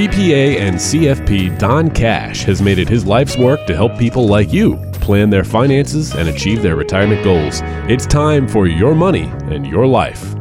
CPA 0.00 0.58
and 0.58 0.76
CFP 0.76 1.58
Don 1.58 1.90
Cash 1.90 2.44
has 2.44 2.62
made 2.62 2.78
it 2.78 2.88
his 2.88 3.04
life's 3.04 3.36
work 3.36 3.66
to 3.66 3.76
help 3.76 3.98
people 3.98 4.26
like 4.26 4.50
you 4.50 4.78
plan 4.92 5.28
their 5.28 5.44
finances 5.44 6.14
and 6.14 6.26
achieve 6.26 6.62
their 6.62 6.74
retirement 6.74 7.22
goals. 7.22 7.60
It's 7.86 8.06
time 8.06 8.48
for 8.48 8.66
your 8.66 8.94
money 8.94 9.30
and 9.50 9.66
your 9.66 9.86
life. 9.86 10.39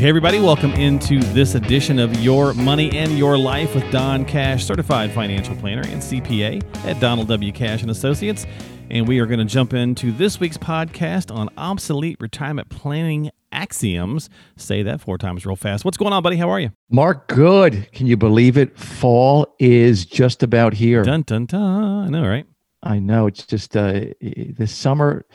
Hey, 0.00 0.08
everybody, 0.08 0.40
welcome 0.40 0.72
into 0.72 1.20
this 1.20 1.54
edition 1.54 1.98
of 1.98 2.18
Your 2.20 2.54
Money 2.54 2.90
and 2.96 3.18
Your 3.18 3.36
Life 3.36 3.74
with 3.74 3.84
Don 3.92 4.24
Cash, 4.24 4.64
certified 4.64 5.10
financial 5.12 5.54
planner 5.56 5.82
and 5.82 6.00
CPA 6.00 6.86
at 6.86 6.98
Donald 7.00 7.28
W. 7.28 7.52
Cash 7.52 7.82
and 7.82 7.90
Associates. 7.90 8.46
And 8.88 9.06
we 9.06 9.18
are 9.18 9.26
going 9.26 9.40
to 9.40 9.44
jump 9.44 9.74
into 9.74 10.10
this 10.10 10.40
week's 10.40 10.56
podcast 10.56 11.30
on 11.30 11.50
obsolete 11.58 12.16
retirement 12.18 12.70
planning 12.70 13.30
axioms. 13.52 14.30
Say 14.56 14.82
that 14.84 15.02
four 15.02 15.18
times 15.18 15.44
real 15.44 15.54
fast. 15.54 15.84
What's 15.84 15.98
going 15.98 16.14
on, 16.14 16.22
buddy? 16.22 16.38
How 16.38 16.48
are 16.48 16.60
you? 16.60 16.70
Mark, 16.90 17.28
good. 17.28 17.92
Can 17.92 18.06
you 18.06 18.16
believe 18.16 18.56
it? 18.56 18.78
Fall 18.78 19.54
is 19.58 20.06
just 20.06 20.42
about 20.42 20.72
here. 20.72 21.02
Dun 21.02 21.24
dun 21.26 21.44
dun. 21.44 22.06
I 22.06 22.08
know, 22.08 22.26
right? 22.26 22.46
I 22.82 23.00
know. 23.00 23.26
It's 23.26 23.44
just 23.44 23.76
uh, 23.76 24.04
the 24.22 24.66
summer 24.66 25.26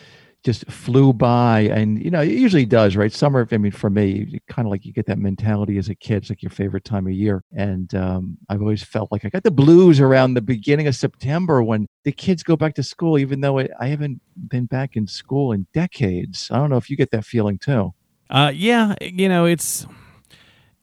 just 0.45 0.69
flew 0.69 1.11
by 1.11 1.61
and 1.61 2.01
you 2.03 2.11
know 2.11 2.21
it 2.21 2.29
usually 2.29 2.65
does 2.65 2.95
right? 2.95 3.11
Summer 3.11 3.47
i 3.51 3.57
mean 3.57 3.71
for 3.71 3.89
me 3.89 4.39
kind 4.47 4.67
of 4.67 4.71
like 4.71 4.85
you 4.85 4.93
get 4.93 5.07
that 5.07 5.17
mentality 5.17 5.77
as 5.77 5.89
a 5.89 5.95
kid 5.95 6.17
it's 6.17 6.29
like 6.29 6.43
your 6.43 6.51
favorite 6.51 6.85
time 6.85 7.07
of 7.07 7.13
year. 7.13 7.43
And 7.57 7.93
um, 7.95 8.37
i've 8.49 8.61
always 8.61 8.83
felt 8.83 9.11
like 9.11 9.25
i 9.25 9.29
got 9.29 9.43
the 9.43 9.51
blues 9.51 9.99
around 9.99 10.35
the 10.35 10.41
beginning 10.41 10.87
of 10.87 10.95
september 10.95 11.63
when 11.63 11.87
the 12.03 12.11
kids 12.11 12.43
go 12.43 12.55
back 12.55 12.75
to 12.75 12.83
school 12.83 13.17
even 13.17 13.41
though 13.41 13.59
i 13.59 13.87
haven't 13.87 14.21
been 14.47 14.65
back 14.65 14.95
in 14.95 15.07
school 15.07 15.51
in 15.51 15.65
decades. 15.73 16.49
I 16.51 16.57
don't 16.57 16.69
know 16.69 16.77
if 16.77 16.89
you 16.89 16.97
get 16.97 17.11
that 17.11 17.25
feeling 17.25 17.57
too. 17.57 17.93
Uh, 18.29 18.51
yeah 18.53 18.95
you 19.01 19.29
know 19.29 19.45
it's 19.45 19.85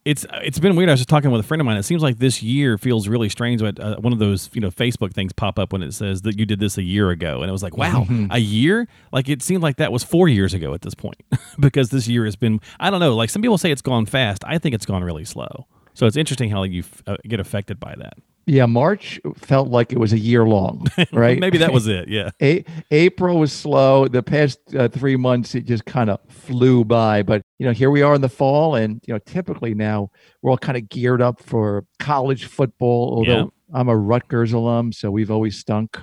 it's 0.04 0.26
it's 0.42 0.58
been 0.58 0.74
weird. 0.74 0.88
I 0.88 0.92
was 0.92 1.00
just 1.00 1.08
talking 1.08 1.30
with 1.30 1.40
a 1.40 1.44
friend 1.44 1.60
of 1.60 1.66
mine. 1.66 1.76
It 1.76 1.84
seems 1.84 2.02
like 2.02 2.18
this 2.18 2.42
year 2.42 2.76
feels 2.76 3.06
really 3.06 3.28
strange. 3.28 3.60
But 3.60 3.78
uh, 3.78 3.96
one 3.96 4.12
of 4.12 4.18
those 4.18 4.50
you 4.52 4.60
know 4.60 4.70
Facebook 4.70 5.12
things 5.12 5.32
pop 5.32 5.58
up 5.58 5.72
when 5.72 5.82
it 5.82 5.92
says 5.92 6.22
that 6.22 6.38
you 6.38 6.44
did 6.44 6.58
this 6.58 6.76
a 6.76 6.82
year 6.82 7.10
ago, 7.10 7.40
and 7.40 7.48
it 7.48 7.52
was 7.52 7.62
like, 7.62 7.76
wow, 7.76 8.04
mm-hmm. 8.08 8.26
a 8.30 8.38
year? 8.38 8.88
Like 9.12 9.28
it 9.28 9.42
seemed 9.42 9.62
like 9.62 9.76
that 9.76 9.92
was 9.92 10.02
four 10.02 10.28
years 10.28 10.54
ago 10.54 10.74
at 10.74 10.82
this 10.82 10.94
point, 10.94 11.22
because 11.60 11.90
this 11.90 12.08
year 12.08 12.24
has 12.24 12.34
been. 12.34 12.60
I 12.80 12.90
don't 12.90 13.00
know. 13.00 13.14
Like 13.14 13.30
some 13.30 13.42
people 13.42 13.58
say 13.58 13.70
it's 13.70 13.82
gone 13.82 14.06
fast. 14.06 14.42
I 14.44 14.58
think 14.58 14.74
it's 14.74 14.86
gone 14.86 15.04
really 15.04 15.24
slow. 15.24 15.66
So 15.94 16.06
it's 16.06 16.16
interesting 16.16 16.50
how 16.50 16.62
you 16.64 16.84
uh, 17.06 17.16
get 17.24 17.38
affected 17.38 17.78
by 17.78 17.94
that. 17.98 18.14
Yeah, 18.46 18.66
March 18.66 19.20
felt 19.36 19.68
like 19.68 19.92
it 19.92 19.98
was 19.98 20.12
a 20.12 20.18
year 20.18 20.44
long, 20.44 20.86
right? 21.12 21.38
Maybe 21.38 21.58
that 21.58 21.72
was 21.72 21.86
it. 21.88 22.08
Yeah. 22.08 22.30
A- 22.40 22.64
April 22.90 23.38
was 23.38 23.52
slow. 23.52 24.08
The 24.08 24.22
past 24.22 24.58
uh, 24.74 24.88
three 24.88 25.16
months, 25.16 25.54
it 25.54 25.64
just 25.64 25.84
kind 25.84 26.10
of 26.10 26.18
flew 26.28 26.84
by. 26.84 27.22
But 27.22 27.42
you 27.58 27.66
know, 27.66 27.72
here 27.72 27.90
we 27.90 28.02
are 28.02 28.14
in 28.14 28.20
the 28.20 28.28
fall, 28.28 28.74
and 28.74 29.00
you 29.06 29.14
know, 29.14 29.20
typically 29.26 29.74
now 29.74 30.10
we're 30.40 30.50
all 30.50 30.58
kind 30.58 30.76
of 30.76 30.88
geared 30.88 31.22
up 31.22 31.40
for 31.40 31.84
college 31.98 32.46
football. 32.46 33.14
Although 33.16 33.52
yeah. 33.72 33.78
I'm 33.78 33.88
a 33.88 33.96
Rutgers 33.96 34.52
alum, 34.52 34.92
so 34.92 35.10
we've 35.10 35.30
always 35.30 35.58
stunk. 35.58 35.98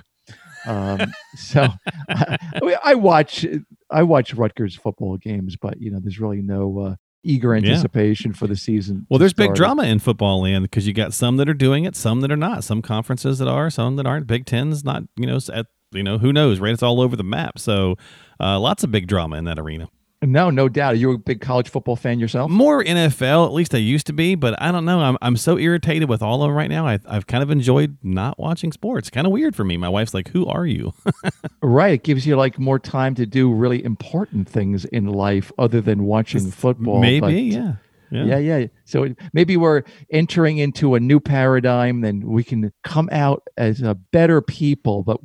Um, 0.66 1.12
so 1.36 1.68
I, 2.08 2.76
I, 2.84 2.94
watch 2.94 3.46
I 3.90 4.02
watch 4.02 4.34
Rutgers 4.34 4.76
football 4.76 5.16
games, 5.16 5.56
but 5.56 5.80
you 5.80 5.90
know, 5.90 6.00
there's 6.00 6.20
really 6.20 6.42
no 6.42 6.78
uh, 6.78 6.94
eager 7.22 7.54
anticipation 7.54 8.30
yeah. 8.32 8.36
for 8.36 8.46
the 8.46 8.56
season. 8.56 9.06
Well, 9.08 9.18
there's 9.18 9.32
big 9.32 9.54
drama 9.54 9.84
in 9.84 9.98
football 9.98 10.42
land 10.42 10.64
because 10.64 10.86
you 10.86 10.92
got 10.92 11.12
some 11.12 11.36
that 11.36 11.48
are 11.48 11.54
doing 11.54 11.84
it, 11.84 11.96
some 11.96 12.20
that 12.22 12.32
are 12.32 12.36
not. 12.36 12.64
Some 12.64 12.82
conferences 12.82 13.38
that 13.38 13.48
are, 13.48 13.70
some 13.70 13.96
that 13.96 14.06
aren't. 14.06 14.26
Big 14.26 14.46
Ten's 14.46 14.84
not, 14.84 15.04
you 15.16 15.26
know, 15.26 15.38
at 15.52 15.66
you 15.92 16.02
know 16.02 16.18
who 16.18 16.32
knows, 16.32 16.60
right? 16.60 16.72
It's 16.72 16.82
all 16.82 17.00
over 17.00 17.16
the 17.16 17.24
map. 17.24 17.58
So, 17.58 17.96
uh, 18.38 18.58
lots 18.58 18.84
of 18.84 18.90
big 18.90 19.06
drama 19.06 19.36
in 19.36 19.44
that 19.44 19.58
arena. 19.58 19.88
No, 20.22 20.50
no 20.50 20.68
doubt. 20.68 20.92
Are 20.92 20.96
you 20.96 21.12
a 21.12 21.18
big 21.18 21.40
college 21.40 21.70
football 21.70 21.96
fan 21.96 22.20
yourself? 22.20 22.50
More 22.50 22.84
NFL, 22.84 23.46
at 23.46 23.52
least 23.52 23.74
I 23.74 23.78
used 23.78 24.06
to 24.08 24.12
be, 24.12 24.34
but 24.34 24.60
I 24.60 24.70
don't 24.70 24.84
know. 24.84 25.00
I'm, 25.00 25.16
I'm 25.22 25.36
so 25.36 25.56
irritated 25.56 26.10
with 26.10 26.20
all 26.20 26.42
of 26.42 26.48
them 26.48 26.56
right 26.56 26.68
now. 26.68 26.86
I, 26.86 26.98
I've 27.06 27.26
kind 27.26 27.42
of 27.42 27.50
enjoyed 27.50 27.96
not 28.02 28.38
watching 28.38 28.70
sports. 28.70 29.08
Kind 29.08 29.26
of 29.26 29.32
weird 29.32 29.56
for 29.56 29.64
me. 29.64 29.78
My 29.78 29.88
wife's 29.88 30.12
like, 30.12 30.28
"Who 30.28 30.46
are 30.46 30.66
you?" 30.66 30.92
right. 31.62 31.94
It 31.94 32.02
gives 32.02 32.26
you 32.26 32.36
like 32.36 32.58
more 32.58 32.78
time 32.78 33.14
to 33.14 33.24
do 33.24 33.50
really 33.50 33.82
important 33.82 34.46
things 34.46 34.84
in 34.84 35.06
life 35.06 35.52
other 35.58 35.80
than 35.80 36.04
watching 36.04 36.50
football. 36.50 37.00
Maybe, 37.00 37.20
but, 37.20 37.32
yeah. 37.32 37.72
Yeah. 38.10 38.24
yeah, 38.24 38.56
yeah. 38.58 38.66
So 38.84 39.14
maybe 39.32 39.56
we're 39.56 39.82
entering 40.10 40.58
into 40.58 40.94
a 40.94 41.00
new 41.00 41.20
paradigm, 41.20 42.00
then 42.00 42.20
we 42.26 42.42
can 42.42 42.72
come 42.82 43.08
out 43.12 43.46
as 43.56 43.80
a 43.82 43.94
better 43.94 44.40
people. 44.40 45.02
But 45.02 45.20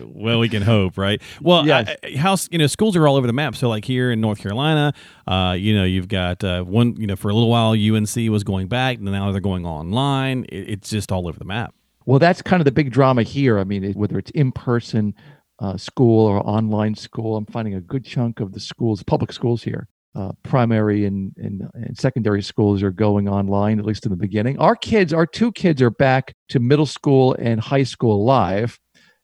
well, 0.02 0.38
we 0.38 0.48
can 0.48 0.62
hope, 0.62 0.96
right? 0.96 1.20
Well, 1.40 1.66
yes. 1.66 1.96
I, 2.04 2.16
house, 2.16 2.48
you 2.50 2.58
know, 2.58 2.66
schools 2.66 2.96
are 2.96 3.06
all 3.06 3.16
over 3.16 3.26
the 3.26 3.32
map. 3.32 3.56
So, 3.56 3.68
like 3.68 3.84
here 3.84 4.10
in 4.10 4.20
North 4.20 4.38
Carolina, 4.38 4.92
uh, 5.26 5.56
you 5.58 5.74
know, 5.74 5.84
you've 5.84 6.08
got 6.08 6.42
uh, 6.44 6.62
one, 6.62 6.96
you 6.96 7.06
know, 7.06 7.16
for 7.16 7.30
a 7.30 7.34
little 7.34 7.50
while 7.50 7.72
UNC 7.72 8.16
was 8.30 8.44
going 8.44 8.68
back, 8.68 8.98
and 8.98 9.06
now 9.06 9.32
they're 9.32 9.40
going 9.40 9.66
online. 9.66 10.44
It, 10.44 10.70
it's 10.70 10.90
just 10.90 11.10
all 11.10 11.26
over 11.26 11.38
the 11.38 11.44
map. 11.44 11.74
Well, 12.06 12.18
that's 12.18 12.40
kind 12.40 12.60
of 12.60 12.64
the 12.64 12.72
big 12.72 12.90
drama 12.90 13.22
here. 13.22 13.58
I 13.58 13.64
mean, 13.64 13.92
whether 13.92 14.18
it's 14.18 14.30
in 14.30 14.50
person 14.52 15.14
uh, 15.58 15.76
school 15.76 16.26
or 16.26 16.38
online 16.48 16.94
school, 16.94 17.36
I'm 17.36 17.46
finding 17.46 17.74
a 17.74 17.80
good 17.80 18.04
chunk 18.04 18.40
of 18.40 18.52
the 18.52 18.60
schools, 18.60 19.02
public 19.02 19.32
schools 19.32 19.62
here, 19.62 19.88
uh, 20.14 20.32
primary 20.42 21.04
and, 21.04 21.32
and, 21.36 21.68
and, 21.74 21.96
secondary 21.96 22.42
schools 22.42 22.82
are 22.82 22.90
going 22.90 23.28
online, 23.28 23.78
at 23.78 23.84
least 23.84 24.06
in 24.06 24.10
the 24.10 24.16
beginning. 24.16 24.58
Our 24.58 24.74
kids, 24.74 25.12
our 25.12 25.26
two 25.26 25.52
kids 25.52 25.82
are 25.82 25.90
back 25.90 26.34
to 26.48 26.58
middle 26.58 26.86
school 26.86 27.36
and 27.38 27.60
high 27.60 27.82
school 27.82 28.24
live. 28.24 28.78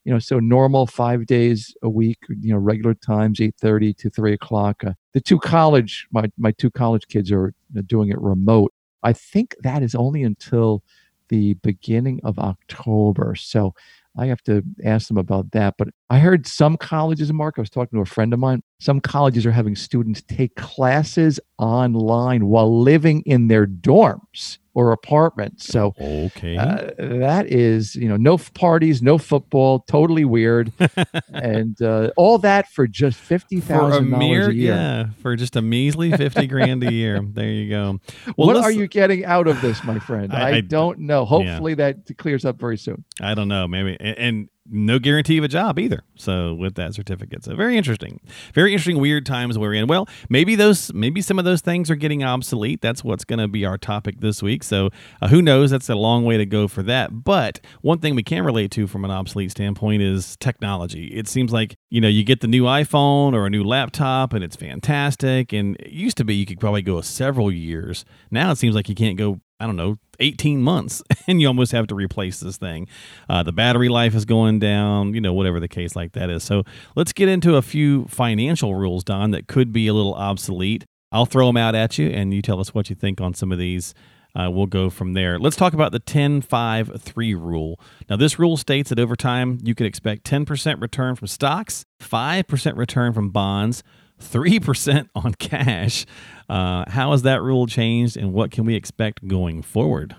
You 0.05 0.13
know, 0.13 0.19
so 0.19 0.39
normal 0.39 0.87
five 0.87 1.25
days 1.25 1.75
a 1.83 1.89
week, 1.89 2.19
you 2.29 2.53
know, 2.53 2.59
regular 2.59 2.93
times, 2.93 3.41
8.30 3.41 3.97
to 3.97 4.11
3 4.11 4.35
o'clock. 4.35 4.85
Uh, 4.85 4.93
the 5.15 5.21
two 5.21 5.39
college, 5.39 6.07
my, 6.13 6.31
my 6.37 6.53
two 6.53 6.71
college 6.71 7.09
kids 7.09 7.33
are 7.33 7.55
doing 7.87 8.11
it 8.11 8.21
remote. 8.21 8.73
I 9.03 9.15
think 9.15 9.57
that 9.63 9.83
is 9.83 9.95
only 9.95 10.23
until 10.23 10.83
the 11.29 11.55
beginning 11.55 12.21
of 12.23 12.39
October. 12.39 13.35
So 13.35 13.75
I 14.17 14.27
have 14.27 14.43
to 14.45 14.63
ask 14.85 15.09
them 15.09 15.19
about 15.19 15.51
that. 15.53 15.75
But 15.79 15.89
I 16.11 16.19
heard 16.19 16.47
some 16.47 16.77
colleges, 16.77 17.33
Mark, 17.33 17.55
I 17.59 17.63
was 17.63 17.71
talking 17.71 17.97
to 17.97 18.03
a 18.03 18.07
friend 18.07 18.33
of 18.33 18.39
mine, 18.39 18.63
some 18.85 19.01
colleges 19.01 19.47
are 19.47 19.51
having 19.51 19.75
students 19.75 20.21
take 20.21 20.57
classes 20.57 21.41
online 21.57 22.49
while 22.49 22.83
living 22.83 23.23
in 23.25 23.49
their 23.49 23.67
dorms 23.67 24.59
or 24.75 24.93
apartments. 24.93 25.67
So 25.67 25.95
okay, 25.99 26.59
uh, 26.59 26.91
that 26.99 27.47
is 27.47 27.95
you 27.95 28.09
know 28.09 28.19
no 28.19 28.37
parties, 28.37 29.01
no 29.01 29.17
football, 29.17 29.81
totally 29.89 30.27
weird, 30.27 30.71
and 31.33 31.81
uh, 31.81 32.11
all 32.19 32.37
that 32.39 32.71
for 32.73 32.87
just 32.87 33.19
fifty 33.19 33.59
thousand 33.59 34.11
dollars 34.11 34.49
a 34.49 34.55
year. 34.55 34.75
Yeah, 34.75 35.07
for 35.23 35.35
just 35.35 35.57
a 35.57 35.63
measly 35.63 36.13
fifty 36.13 36.47
grand 36.47 36.85
a 36.85 36.93
year. 36.93 37.23
There 37.35 37.49
you 37.49 37.71
go. 37.71 38.01
Well, 38.37 38.49
what 38.49 38.57
are 38.57 38.71
you 38.71 38.87
getting 38.87 39.25
out 39.25 39.49
of 39.49 39.61
this, 39.61 39.83
my 39.83 39.99
friend? 39.99 40.33
I, 40.33 40.41
I, 40.41 40.51
I 40.57 40.61
don't 40.61 41.01
know. 41.01 41.25
Hopefully 41.25 41.73
yeah. 41.73 41.93
that 41.93 42.17
clears 42.19 42.45
up 42.45 42.61
very 42.61 42.77
soon. 42.77 43.05
I 43.21 43.35
don't 43.35 43.49
know. 43.49 43.67
Maybe 43.67 43.97
and 43.99 44.49
no 44.67 44.99
guarantee 44.99 45.39
of 45.39 45.45
a 45.45 45.49
job 45.49 45.79
either. 45.79 46.03
So 46.17 46.55
with 46.55 46.75
that 46.77 46.95
certificate, 46.95 47.45
so 47.45 47.55
very 47.55 47.77
interesting, 47.77 48.21
very 48.55 48.73
interesting, 48.73 48.99
weird 48.99 49.27
times 49.27 49.59
we're 49.59 49.75
in. 49.75 49.87
Well, 49.87 50.09
maybe 50.29 50.55
those, 50.55 50.93
maybe 50.95 51.21
some 51.21 51.39
of 51.39 51.45
those 51.45 51.61
things 51.61 51.91
are 51.91 51.97
getting 51.97 52.25
obsolete. 52.25 52.81
That's 52.81 53.05
what's 53.05 53.25
going 53.25 53.39
to 53.41 53.49
be 53.49 53.65
our 53.65 53.77
topic 53.77 54.21
this 54.21 54.43
week. 54.43 54.63
So 54.63 54.91
uh, 55.21 55.29
who 55.29 55.43
knows? 55.43 55.71
That's 55.71 55.89
a 55.89 55.95
long 55.95 56.25
way 56.25 56.37
to 56.37 56.47
go 56.47 56.69
for 56.69 56.83
that. 56.85 57.25
But 57.25 57.61
one 57.83 57.99
thing 57.99 58.15
we 58.15 58.23
can 58.23 58.45
relate 58.45 58.71
to 58.73 58.87
from 58.87 59.05
an 59.05 59.11
obsolete 59.11 59.51
standpoint 59.51 60.03
is 60.03 60.37
technology. 60.39 61.09
It 61.09 61.29
seems 61.29 61.53
like 61.53 61.77
you 61.91 62.01
know 62.01 62.09
you 62.09 62.25
get 62.25 62.41
the 62.41 62.49
new 62.49 62.65
iPhone 62.65 63.35
or 63.35 63.47
a 63.47 63.51
new 63.51 63.65
laptop 63.65 64.33
and 64.33 64.43
it's 64.43 64.57
fantastic. 64.57 65.53
And 65.53 65.77
it 65.77 65.93
used 65.93 66.17
to 66.19 66.25
be 66.25 66.35
you 66.35 66.47
could 66.47 66.61
probably 66.61 66.83
go 66.83 67.01
several 67.01 67.53
years. 67.53 68.05
Now 68.31 68.51
it 68.51 68.57
seems 68.57 68.75
like 68.75 68.89
you 68.89 68.95
can't 68.95 69.19
go 69.19 69.41
I 69.61 69.67
don't 69.67 69.77
know, 69.77 69.99
18 70.21 70.63
months 70.63 71.03
and 71.27 71.41
you 71.41 71.47
almost 71.47 71.73
have 71.73 71.87
to 71.89 71.95
replace 71.95 72.41
this 72.41 72.57
thing. 72.57 72.89
Uh, 73.29 73.43
the 73.43 73.53
battery 73.53 73.89
life 73.89 74.15
is 74.15 74.25
going 74.25 74.59
down, 74.59 75.15
you 75.15 75.21
know, 75.21 75.33
whatever 75.33 75.61
the 75.61 75.69
case 75.69 75.95
like 75.95 76.13
that 76.13 76.31
is. 76.31 76.43
So 76.43 76.65
let's 76.97 77.13
get 77.13 77.29
into 77.29 77.57
a 77.57 77.63
few 77.63 78.07
financial 78.07 78.75
rules, 78.75 79.05
Don, 79.05 79.31
that 79.31 79.47
could 79.47 79.73
be 79.73 79.87
a 79.87 79.95
little 79.95 80.15
obsolete. 80.15 80.85
I'll 81.13 81.27
throw 81.27 81.47
them 81.47 81.57
out 81.57 81.75
at 81.75 81.99
you 81.99 82.09
and 82.09 82.35
you 82.35 82.43
tell 82.43 82.61
us 82.61 82.75
what 82.75 82.91
you 82.91 82.97
think 82.97 83.21
on 83.21 83.35
some 83.35 83.53
of 83.53 83.59
these. 83.59 83.95
Uh, 84.37 84.51
we'll 84.51 84.67
go 84.67 84.91
from 84.91 85.13
there. 85.13 85.39
Let's 85.39 85.55
talk 85.55 85.75
about 85.75 85.93
the 85.93 86.01
10 86.01 86.41
5 86.41 87.01
3 87.01 87.35
rule. 87.35 87.79
Now, 88.11 88.17
this 88.17 88.37
rule 88.37 88.57
states 88.57 88.91
that 88.91 88.99
over 88.99 89.15
time 89.15 89.59
you 89.63 89.77
can 89.77 89.87
expect 89.87 90.25
10% 90.25 90.81
return 90.81 91.15
from 91.15 91.29
stocks, 91.29 91.85
5% 92.03 92.77
return 92.77 93.13
from 93.13 93.31
bonds, 93.31 93.85
3% 94.23 95.09
on 95.15 95.35
cash. 95.35 96.07
Uh, 96.49 96.85
how 96.89 97.13
has 97.13 97.23
that 97.23 97.43
rule 97.43 97.67
changed 97.67 98.17
and 98.17 98.33
what 98.33 98.51
can 98.51 98.65
we 98.65 98.75
expect 98.75 99.27
going 99.27 99.63
forward? 99.63 100.17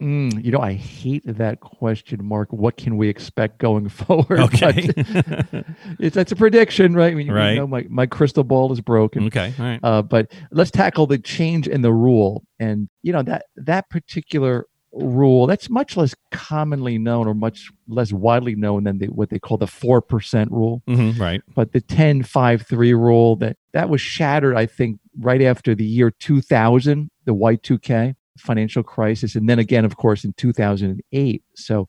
Mm, 0.00 0.44
you 0.44 0.50
know, 0.50 0.60
I 0.60 0.72
hate 0.74 1.22
that 1.24 1.60
question, 1.60 2.24
Mark. 2.24 2.52
What 2.52 2.76
can 2.76 2.96
we 2.96 3.08
expect 3.08 3.58
going 3.58 3.88
forward? 4.00 4.40
Okay. 4.40 4.90
it's, 5.98 6.14
that's 6.14 6.32
a 6.32 6.36
prediction, 6.36 6.94
right? 6.94 7.12
I 7.12 7.14
mean, 7.14 7.30
right. 7.30 7.52
You 7.52 7.60
know, 7.60 7.66
my, 7.66 7.86
my 7.88 8.06
crystal 8.06 8.44
ball 8.44 8.72
is 8.72 8.80
broken. 8.80 9.26
Okay. 9.26 9.54
All 9.58 9.64
right. 9.64 9.80
Uh, 9.82 10.02
but 10.02 10.32
let's 10.50 10.70
tackle 10.70 11.06
the 11.06 11.18
change 11.18 11.68
in 11.68 11.82
the 11.82 11.92
rule. 11.92 12.44
And, 12.58 12.88
you 13.02 13.12
know, 13.12 13.22
that, 13.22 13.46
that 13.56 13.88
particular 13.88 14.66
rule 14.94 15.46
that's 15.46 15.68
much 15.68 15.96
less 15.96 16.14
commonly 16.30 16.98
known 16.98 17.26
or 17.26 17.34
much 17.34 17.70
less 17.88 18.12
widely 18.12 18.54
known 18.54 18.84
than 18.84 18.98
the, 18.98 19.06
what 19.06 19.30
they 19.30 19.38
call 19.38 19.56
the 19.56 19.66
4% 19.66 20.50
rule 20.50 20.82
mm-hmm, 20.86 21.20
right 21.20 21.42
but 21.54 21.72
the 21.72 21.80
10 21.80 22.22
5 22.22 22.62
3 22.62 22.94
rule 22.94 23.36
that 23.36 23.56
that 23.72 23.88
was 23.88 24.00
shattered 24.00 24.56
i 24.56 24.66
think 24.66 25.00
right 25.18 25.42
after 25.42 25.74
the 25.74 25.84
year 25.84 26.10
2000 26.10 27.10
the 27.24 27.34
y2k 27.34 28.14
financial 28.38 28.82
crisis, 28.82 29.34
and 29.34 29.48
then 29.48 29.58
again, 29.58 29.84
of 29.84 29.96
course, 29.96 30.24
in 30.24 30.32
2008. 30.34 31.42
So, 31.54 31.88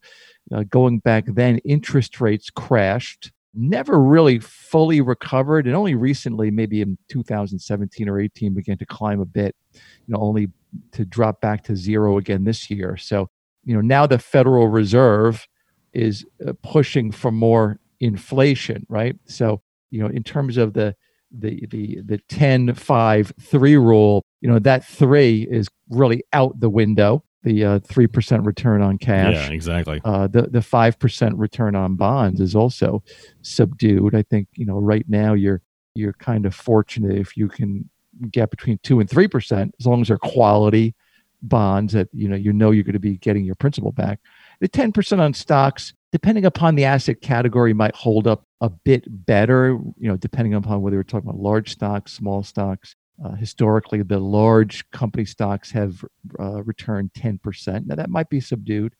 uh, 0.53 0.63
going 0.63 0.99
back 0.99 1.25
then, 1.27 1.57
interest 1.59 2.21
rates 2.21 2.49
crashed, 2.49 3.31
never 3.53 3.99
really 3.99 4.39
fully 4.39 5.01
recovered, 5.01 5.65
and 5.65 5.75
only 5.75 5.95
recently, 5.95 6.51
maybe 6.51 6.81
in 6.81 6.97
2017 7.09 8.09
or 8.09 8.19
18, 8.19 8.53
began 8.53 8.77
to 8.77 8.85
climb 8.85 9.19
a 9.19 9.25
bit. 9.25 9.55
You 9.73 9.81
know, 10.13 10.19
only 10.19 10.49
to 10.94 11.06
drop 11.06 11.42
back 11.42 11.63
to 11.66 11.75
zero 11.75 12.18
again 12.18 12.44
this 12.44 12.69
year. 12.69 12.98
So, 12.98 13.27
you 13.63 13.74
know, 13.75 13.81
now 13.81 14.06
the 14.06 14.19
Federal 14.19 14.68
Reserve 14.68 15.48
is 15.94 16.25
uh, 16.45 16.54
pushing 16.63 17.12
for 17.12 17.31
more 17.31 17.80
inflation, 18.00 18.86
right? 18.89 19.16
So, 19.25 19.62
you 19.92 20.00
know, 20.01 20.07
in 20.07 20.24
terms 20.24 20.57
of 20.57 20.74
the 20.74 20.95
the 21.31 21.66
the 21.69 22.00
the 22.06 22.18
10 22.30 22.75
5 22.75 23.33
3 23.42 23.75
rule 23.77 24.24
you 24.42 24.48
know 24.50 24.60
that 24.60 24.86
3 24.86 25.48
is 25.50 25.68
really 25.89 26.24
out 26.31 26.57
the 26.60 26.69
window 26.69 27.24
the 27.44 27.63
uh, 27.66 27.80
3% 27.80 28.45
return 28.45 28.81
on 28.81 28.98
cash 28.98 29.33
Yeah, 29.33 29.50
exactly. 29.50 30.00
uh, 30.06 30.27
the 30.27 30.44
the 30.44 30.60
5% 30.60 31.31
return 31.36 31.75
on 31.75 31.95
bonds 31.95 32.39
is 32.39 32.56
also 32.56 33.04
subdued 33.42 34.16
i 34.16 34.22
think 34.22 34.48
you 34.56 34.66
know 34.66 34.77
right 34.80 35.06
now 35.10 35.33
you're 35.33 35.62
you're 35.95 36.13
kind 36.13 36.45
of 36.45 36.54
fortunate 36.56 37.18
if 37.18 37.36
you 37.36 37.48
can 37.48 37.89
get 38.31 38.50
between 38.50 38.79
2 38.83 39.00
and 39.00 39.09
3% 39.09 39.71
as 39.79 39.85
long 39.85 40.01
as 40.01 40.07
they're 40.07 40.17
quality 40.17 40.95
bonds 41.41 41.94
that 41.94 42.07
you 42.12 42.27
know 42.27 42.35
you 42.35 42.51
know 42.51 42.71
you're 42.71 42.83
going 42.83 42.94
to 42.94 43.00
be 43.00 43.17
getting 43.17 43.45
your 43.45 43.56
principal 43.56 43.91
back. 43.91 44.19
The 44.62 44.69
10% 44.69 45.19
on 45.19 45.33
stocks 45.33 45.94
depending 46.12 46.45
upon 46.45 46.75
the 46.75 46.85
asset 46.85 47.21
category 47.21 47.73
might 47.73 47.94
hold 47.95 48.25
up 48.25 48.45
a 48.62 48.69
bit 48.69 49.03
better 49.25 49.77
you 49.97 50.07
know 50.07 50.17
depending 50.17 50.53
upon 50.53 50.81
whether 50.81 50.97
we're 50.97 51.03
talking 51.03 51.29
about 51.29 51.39
large 51.39 51.71
stocks 51.71 52.13
small 52.13 52.44
stocks. 52.44 52.95
Uh, 53.23 53.31
historically 53.35 54.03
the 54.03 54.19
large 54.19 54.89
company 54.91 55.23
stocks 55.23 55.71
have 55.71 56.03
uh, 56.38 56.62
returned 56.63 57.09
10% 57.13 57.85
now 57.85 57.95
that 57.95 58.09
might 58.09 58.29
be 58.29 58.41
subdued 58.41 58.94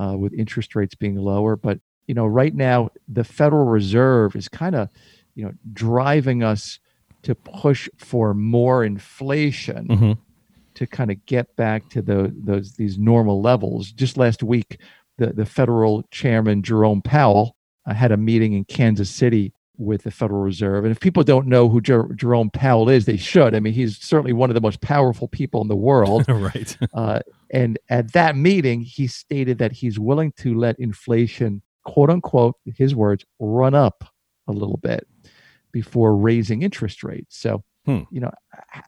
uh, 0.00 0.16
with 0.16 0.32
interest 0.32 0.74
rates 0.74 0.94
being 0.94 1.16
lower 1.16 1.54
but 1.54 1.78
you 2.06 2.14
know 2.14 2.26
right 2.26 2.54
now 2.54 2.90
the 3.08 3.22
federal 3.22 3.66
reserve 3.66 4.34
is 4.36 4.48
kind 4.48 4.74
of 4.74 4.88
you 5.34 5.44
know 5.44 5.52
driving 5.74 6.42
us 6.42 6.80
to 7.22 7.34
push 7.34 7.88
for 7.96 8.34
more 8.34 8.84
inflation 8.84 9.86
Mhm. 9.88 10.18
to 10.74 10.86
kind 10.86 11.10
of 11.10 11.24
get 11.26 11.54
back 11.56 11.88
to 11.90 12.02
the, 12.02 12.32
those 12.36 12.72
these 12.74 12.98
normal 12.98 13.40
levels. 13.40 13.92
Just 13.92 14.16
last 14.16 14.42
week, 14.42 14.80
the, 15.18 15.28
the 15.28 15.46
federal 15.46 16.02
chairman 16.10 16.62
Jerome 16.62 17.02
Powell 17.02 17.56
uh, 17.86 17.94
had 17.94 18.12
a 18.12 18.16
meeting 18.16 18.54
in 18.54 18.64
Kansas 18.64 19.10
City 19.10 19.52
with 19.78 20.02
the 20.04 20.10
Federal 20.10 20.40
Reserve. 20.40 20.84
And 20.84 20.92
if 20.92 21.00
people 21.00 21.22
don't 21.24 21.46
know 21.46 21.68
who 21.68 21.80
Jer- 21.80 22.12
Jerome 22.14 22.50
Powell 22.50 22.88
is, 22.88 23.04
they 23.04 23.16
should. 23.16 23.54
I 23.54 23.60
mean, 23.60 23.72
he's 23.72 23.98
certainly 23.98 24.32
one 24.32 24.50
of 24.50 24.54
the 24.54 24.60
most 24.60 24.80
powerful 24.80 25.28
people 25.28 25.60
in 25.62 25.68
the 25.68 25.76
world. 25.76 26.24
right. 26.28 26.76
Uh, 26.94 27.20
and 27.50 27.78
at 27.90 28.12
that 28.12 28.34
meeting, 28.36 28.80
he 28.80 29.06
stated 29.06 29.58
that 29.58 29.72
he's 29.72 29.98
willing 29.98 30.32
to 30.38 30.54
let 30.54 30.78
inflation, 30.78 31.60
quote 31.84 32.08
unquote, 32.10 32.56
his 32.76 32.94
words, 32.94 33.24
run 33.40 33.74
up 33.74 34.04
a 34.48 34.52
little 34.52 34.78
bit 34.78 35.06
before 35.72 36.16
raising 36.16 36.62
interest 36.62 37.02
rates. 37.02 37.36
So, 37.36 37.62
Hmm. 37.86 38.02
you 38.10 38.20
know, 38.20 38.30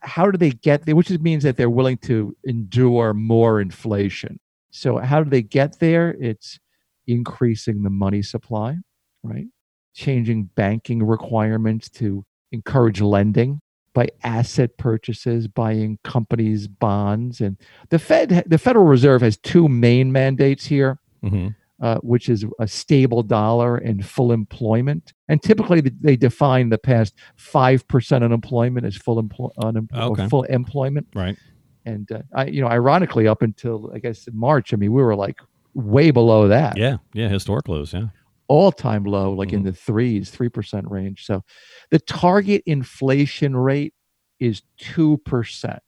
how 0.02 0.30
do 0.30 0.38
they 0.38 0.50
get 0.52 0.86
there? 0.86 0.94
Which 0.94 1.10
means 1.18 1.42
that 1.42 1.56
they're 1.56 1.70
willing 1.70 1.96
to 1.98 2.36
endure 2.44 3.12
more 3.12 3.60
inflation. 3.60 4.38
So, 4.70 4.98
how 4.98 5.22
do 5.22 5.30
they 5.30 5.42
get 5.42 5.78
there? 5.80 6.14
It's 6.20 6.58
increasing 7.06 7.82
the 7.82 7.90
money 7.90 8.22
supply, 8.22 8.76
right? 9.22 9.46
Changing 9.94 10.50
banking 10.54 11.02
requirements 11.02 11.88
to 11.90 12.24
encourage 12.52 13.00
lending 13.00 13.60
by 13.92 14.08
asset 14.24 14.76
purchases, 14.76 15.46
buying 15.48 15.98
companies' 16.02 16.66
bonds, 16.66 17.40
and 17.40 17.56
the 17.90 17.98
Fed, 17.98 18.44
the 18.46 18.58
Federal 18.58 18.86
Reserve, 18.86 19.22
has 19.22 19.36
two 19.36 19.68
main 19.68 20.10
mandates 20.12 20.66
here, 20.66 20.98
hmm 21.22 21.48
uh, 21.84 21.98
which 21.98 22.28
is 22.28 22.40
a 22.58 22.66
stable 22.66 23.22
dollar 23.22 23.76
and 23.76 24.06
full 24.06 24.32
employment. 24.32 25.12
And 25.28 25.42
typically, 25.42 25.80
they 25.80 26.16
define 26.16 26.70
the 26.70 26.78
past 26.78 27.12
five 27.36 27.86
percent 27.88 28.24
unemployment 28.24 28.86
as 28.86 28.96
full 28.96 29.22
unem- 29.22 29.88
Okay. 29.94 30.26
full 30.28 30.44
employment. 30.44 31.06
Right. 31.14 31.36
And 31.84 32.10
uh, 32.10 32.22
I, 32.34 32.46
you 32.46 32.62
know, 32.62 32.68
ironically, 32.68 33.28
up 33.28 33.42
until 33.42 33.90
I 33.94 33.98
guess 33.98 34.26
in 34.26 34.34
March, 34.36 34.72
I 34.72 34.76
mean, 34.76 34.92
we 34.92 35.02
were 35.02 35.14
like 35.26 35.38
way 35.74 36.10
below 36.10 36.48
that 36.48 36.76
Yeah. 36.78 36.96
Yeah. 37.12 37.28
Historic 37.28 37.68
lows. 37.68 37.92
Yeah. 37.92 38.06
all 38.46 38.70
time 38.72 39.04
low, 39.04 39.32
like 39.32 39.52
in 39.52 39.60
Mhm. 39.62 39.64
the 39.66 39.72
threes, 39.72 40.30
3% 40.30 40.84
range. 40.90 41.24
So 41.26 41.42
the 41.90 41.98
target 41.98 42.62
inflation 42.66 43.56
rate 43.56 43.94
is 44.38 44.62
2% 44.78 45.78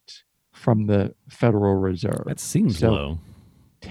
from 0.53 0.87
the 0.87 1.15
Federal 1.29 1.75
Reserve. 1.77 2.25
That 2.27 2.41
seems 2.41 2.79
So- 2.79 2.93
low. 2.93 3.19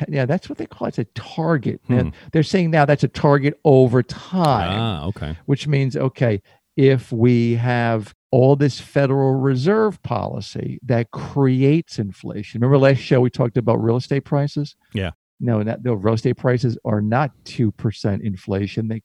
Yeah, 0.09 0.25
that's 0.25 0.49
what 0.49 0.57
they 0.57 0.65
call 0.65 0.87
it. 0.87 0.97
It's 0.97 0.99
a 0.99 1.05
target. 1.19 1.81
Now, 1.87 2.03
Hmm. 2.03 2.09
they're 2.31 2.43
saying 2.43 2.71
now 2.71 2.85
that's 2.85 3.03
a 3.03 3.07
target 3.07 3.59
over 3.65 4.03
time, 4.03 4.79
Ah. 4.79 5.05
Okay. 5.07 5.35
which 5.45 5.67
means, 5.67 5.95
okay, 5.97 6.41
if 6.75 7.11
we 7.11 7.55
have 7.55 8.13
all 8.31 8.55
this 8.57 8.79
Federal 8.81 9.35
Reserve 9.35 10.01
policy 10.03 10.77
that 10.83 11.09
creates 11.11 11.99
inflation. 11.99 12.59
Remember 12.59 12.77
last 12.77 12.97
show 12.97 13.21
we 13.21 13.29
talked 13.29 13.55
about 13.55 13.81
real 13.81 13.95
estate 13.95 14.25
prices? 14.25 14.75
Yeah. 14.93 15.11
No, 15.39 15.61
not, 15.61 15.83
the 15.83 15.95
real 15.95 16.15
estate 16.15 16.35
prices 16.37 16.77
are 16.83 17.01
not 17.01 17.31
2% 17.45 18.21
inflation. 18.23 18.87
They 18.89 19.01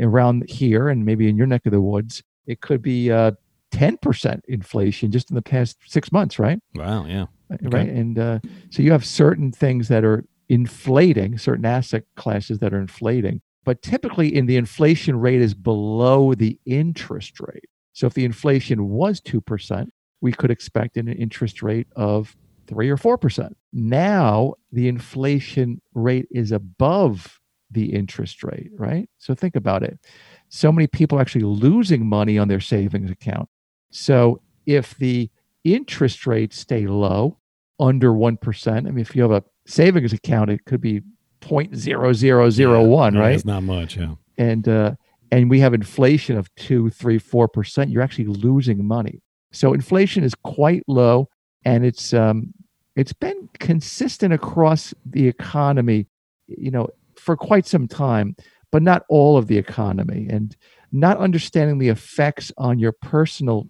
around 0.00 0.48
here 0.48 0.88
and 0.90 1.04
maybe 1.04 1.28
in 1.28 1.36
your 1.36 1.48
neck 1.48 1.66
of 1.66 1.72
the 1.72 1.80
woods, 1.80 2.22
it 2.46 2.60
could 2.60 2.82
be 2.82 3.10
uh, 3.10 3.32
10% 3.72 4.40
inflation 4.48 5.10
just 5.10 5.30
in 5.30 5.34
the 5.34 5.42
past 5.42 5.78
six 5.86 6.12
months, 6.12 6.38
right? 6.38 6.58
Wow. 6.74 7.06
Yeah. 7.06 7.26
Right. 7.62 7.88
And 7.88 8.18
uh, 8.18 8.38
so 8.70 8.82
you 8.82 8.92
have 8.92 9.04
certain 9.04 9.52
things 9.52 9.88
that 9.88 10.04
are 10.04 10.24
inflating, 10.48 11.38
certain 11.38 11.64
asset 11.64 12.04
classes 12.16 12.58
that 12.60 12.72
are 12.72 12.80
inflating, 12.80 13.40
but 13.64 13.82
typically 13.82 14.34
in 14.34 14.46
the 14.46 14.56
inflation 14.56 15.18
rate 15.18 15.40
is 15.40 15.54
below 15.54 16.34
the 16.34 16.58
interest 16.64 17.40
rate. 17.40 17.68
So 17.92 18.06
if 18.06 18.14
the 18.14 18.24
inflation 18.24 18.88
was 18.88 19.20
2%, 19.20 19.88
we 20.20 20.32
could 20.32 20.50
expect 20.50 20.96
an 20.96 21.08
interest 21.08 21.62
rate 21.62 21.88
of 21.96 22.36
three 22.66 22.88
or 22.88 22.96
4%. 22.96 23.52
Now 23.72 24.54
the 24.70 24.88
inflation 24.88 25.80
rate 25.94 26.26
is 26.30 26.52
above 26.52 27.40
the 27.70 27.92
interest 27.92 28.42
rate, 28.42 28.70
right? 28.76 29.08
So 29.18 29.34
think 29.34 29.56
about 29.56 29.82
it. 29.82 29.98
So 30.48 30.70
many 30.70 30.86
people 30.86 31.18
are 31.18 31.20
actually 31.20 31.44
losing 31.44 32.06
money 32.06 32.38
on 32.38 32.48
their 32.48 32.60
savings 32.60 33.10
account. 33.10 33.48
So 33.92 34.40
if 34.66 34.96
the 34.96 35.30
interest 35.64 36.26
rates 36.26 36.58
stay 36.58 36.86
low, 36.86 37.38
under 37.78 38.10
1%, 38.12 38.76
I 38.76 38.80
mean, 38.80 38.98
if 38.98 39.14
you 39.14 39.22
have 39.22 39.30
a 39.32 39.44
savings 39.66 40.12
account, 40.12 40.50
it 40.50 40.64
could 40.64 40.80
be 40.80 41.02
0.0001, 41.40 43.12
Yeah, 43.14 43.18
right? 43.18 43.34
It's 43.34 43.44
not 43.44 43.62
much. 43.62 43.96
Yeah. 43.96 44.14
and 44.38 44.68
uh, 44.68 44.94
and 45.30 45.48
we 45.48 45.60
have 45.60 45.72
inflation 45.74 46.36
of 46.36 46.54
two, 46.56 46.90
three, 46.90 47.18
four 47.18 47.48
percent, 47.48 47.90
you're 47.90 48.02
actually 48.02 48.26
losing 48.26 48.86
money. 48.86 49.20
So 49.52 49.72
inflation 49.72 50.24
is 50.24 50.34
quite 50.34 50.82
low, 50.86 51.28
and 51.64 51.84
it's 51.84 52.12
um, 52.14 52.52
it's 52.96 53.12
been 53.12 53.48
consistent 53.58 54.32
across 54.32 54.94
the 55.06 55.26
economy, 55.26 56.06
you 56.46 56.70
know, 56.70 56.88
for 57.16 57.36
quite 57.36 57.66
some 57.66 57.88
time, 57.88 58.36
but 58.70 58.82
not 58.82 59.04
all 59.08 59.36
of 59.36 59.46
the 59.46 59.58
economy. 59.58 60.28
And 60.30 60.54
not 60.92 61.16
understanding 61.16 61.78
the 61.78 61.88
effects 61.88 62.52
on 62.58 62.78
your 62.78 62.92
personal 62.92 63.66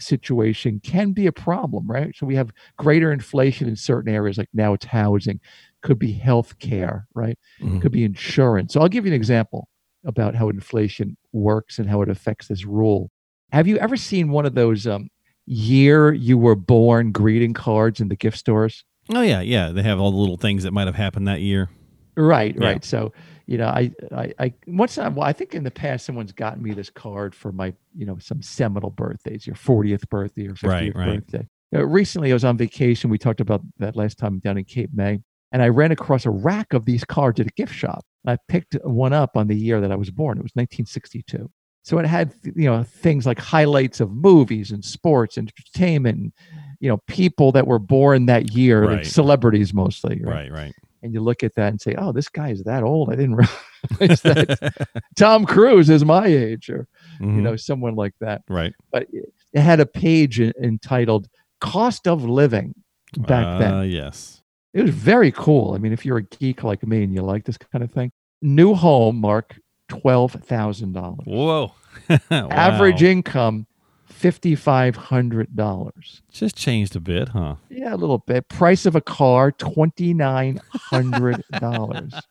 situation 0.00 0.80
can 0.82 1.12
be 1.12 1.26
a 1.26 1.32
problem, 1.32 1.86
right? 1.86 2.14
So 2.16 2.26
we 2.26 2.34
have 2.36 2.50
greater 2.76 3.12
inflation 3.12 3.68
in 3.68 3.76
certain 3.76 4.12
areas, 4.12 4.38
like 4.38 4.48
now 4.52 4.72
it's 4.74 4.86
housing, 4.86 5.40
could 5.82 5.98
be 5.98 6.12
health 6.12 6.58
care, 6.58 7.06
right? 7.14 7.38
Mhm. 7.62 7.80
could 7.82 7.92
be 7.92 8.04
insurance. 8.04 8.72
So 8.72 8.80
I'll 8.80 8.88
give 8.88 9.04
you 9.06 9.12
an 9.12 9.16
example 9.16 9.68
about 10.04 10.34
how 10.34 10.48
inflation 10.48 11.16
works 11.32 11.78
and 11.78 11.88
how 11.88 12.02
it 12.02 12.08
affects 12.08 12.48
this 12.48 12.64
rule. 12.64 13.10
Have 13.52 13.66
you 13.66 13.76
ever 13.78 13.96
seen 13.96 14.30
one 14.30 14.46
of 14.46 14.54
those 14.54 14.86
um, 14.86 15.08
year 15.46 16.12
you 16.12 16.38
were 16.38 16.54
born 16.54 17.12
greeting 17.12 17.52
cards 17.52 18.00
in 18.00 18.08
the 18.08 18.16
gift 18.16 18.38
stores? 18.38 18.84
Oh 19.12 19.22
yeah. 19.22 19.40
Yeah. 19.40 19.70
They 19.70 19.82
have 19.82 19.98
all 19.98 20.10
the 20.10 20.16
little 20.18 20.36
things 20.36 20.62
that 20.62 20.72
might 20.72 20.86
have 20.86 20.94
happened 20.94 21.26
that 21.28 21.40
year. 21.40 21.68
Right, 22.16 22.54
Yeah. 22.58 22.64
right. 22.64 22.84
So 22.84 23.12
you 23.50 23.58
know, 23.58 23.66
I, 23.66 23.90
I, 24.12 24.32
I 24.38 24.54
once 24.68 24.96
I, 24.96 25.08
well, 25.08 25.26
I 25.26 25.32
think 25.32 25.56
in 25.56 25.64
the 25.64 25.72
past 25.72 26.06
someone's 26.06 26.30
gotten 26.30 26.62
me 26.62 26.72
this 26.72 26.88
card 26.88 27.34
for 27.34 27.50
my, 27.50 27.74
you 27.96 28.06
know, 28.06 28.16
some 28.18 28.40
seminal 28.40 28.90
birthdays, 28.90 29.44
your 29.44 29.56
40th 29.56 30.08
birthday 30.08 30.46
or 30.46 30.54
50th 30.54 30.68
Right, 30.68 30.94
right. 30.94 31.26
birthday. 31.26 31.48
Uh, 31.74 31.84
recently, 31.84 32.30
I 32.30 32.34
was 32.34 32.44
on 32.44 32.56
vacation. 32.56 33.10
We 33.10 33.18
talked 33.18 33.40
about 33.40 33.62
that 33.78 33.96
last 33.96 34.18
time 34.18 34.38
down 34.38 34.56
in 34.56 34.64
Cape 34.64 34.90
May, 34.94 35.18
and 35.50 35.62
I 35.62 35.68
ran 35.68 35.90
across 35.90 36.26
a 36.26 36.30
rack 36.30 36.72
of 36.74 36.84
these 36.84 37.04
cards 37.04 37.40
at 37.40 37.48
a 37.48 37.52
gift 37.56 37.74
shop. 37.74 38.04
I 38.24 38.36
picked 38.46 38.74
one 38.84 39.12
up 39.12 39.36
on 39.36 39.48
the 39.48 39.56
year 39.56 39.80
that 39.80 39.90
I 39.90 39.96
was 39.96 40.10
born. 40.10 40.38
It 40.38 40.44
was 40.44 40.52
1962. 40.54 41.50
So 41.82 41.98
it 41.98 42.06
had, 42.06 42.32
you 42.44 42.70
know, 42.70 42.84
things 42.84 43.26
like 43.26 43.40
highlights 43.40 43.98
of 43.98 44.12
movies 44.12 44.70
and 44.70 44.84
sports 44.84 45.36
and 45.36 45.50
entertainment, 45.50 46.18
and, 46.18 46.32
you 46.78 46.88
know, 46.88 46.98
people 47.08 47.50
that 47.50 47.66
were 47.66 47.80
born 47.80 48.26
that 48.26 48.52
year, 48.52 48.86
like 48.86 49.04
celebrities 49.04 49.74
mostly. 49.74 50.20
Right. 50.22 50.52
Right. 50.52 50.72
And 51.02 51.12
you 51.14 51.20
look 51.20 51.42
at 51.42 51.54
that 51.54 51.68
and 51.68 51.80
say, 51.80 51.94
"Oh, 51.96 52.12
this 52.12 52.28
guy 52.28 52.50
is 52.50 52.62
that 52.64 52.82
old. 52.82 53.10
I 53.10 53.16
didn't 53.16 53.34
realize 54.00 54.20
that 54.22 54.74
Tom 55.16 55.44
Cruise 55.46 55.88
is 55.90 56.04
my 56.04 56.26
age, 56.26 56.68
or 56.68 56.86
you 57.20 57.26
Mhm. 57.26 57.42
know, 57.42 57.56
someone 57.56 57.94
like 57.94 58.14
that." 58.20 58.42
Right. 58.48 58.72
But 58.92 59.06
it 59.12 59.60
had 59.60 59.80
a 59.80 59.86
page 59.86 60.40
en- 60.40 60.52
entitled 60.62 61.28
"Cost 61.60 62.06
of 62.06 62.24
Living," 62.24 62.74
back 63.16 63.46
Uh, 63.46 63.58
then. 63.58 63.90
yes. 63.90 64.42
It 64.74 64.82
was 64.82 64.90
very 64.90 65.32
cool. 65.32 65.72
I 65.74 65.78
mean, 65.78 65.92
if 65.92 66.04
you're 66.06 66.18
a 66.18 66.22
geek 66.22 66.62
like 66.62 66.86
me 66.86 67.02
and 67.02 67.12
you 67.14 67.22
like 67.22 67.44
this 67.44 67.56
kind 67.58 67.82
of 67.82 67.90
thing, 67.90 68.12
new 68.42 68.74
home, 68.74 69.16
Mark, 69.20 69.58
twelve 69.88 70.32
thousand 70.32 70.92
dollars. 70.92 71.24
Whoa. 71.26 71.72
Average 72.30 73.02
income, 73.02 73.66
fifty 74.10 74.54
five 74.54 74.96
hundred 74.96 75.56
dollars. 75.56 76.22
Just 76.30 76.56
changed 76.56 76.96
a 76.96 77.00
bit, 77.00 77.30
huh? 77.30 77.56
Yeah, 77.68 77.94
a 77.94 77.96
little 77.96 78.18
bit. 78.18 78.48
Price 78.48 78.86
of 78.86 78.94
a 78.96 79.00
car, 79.00 79.52
twenty 79.52 80.12
nine 80.14 80.60
hundred 80.72 81.42
dollars. 81.58 82.14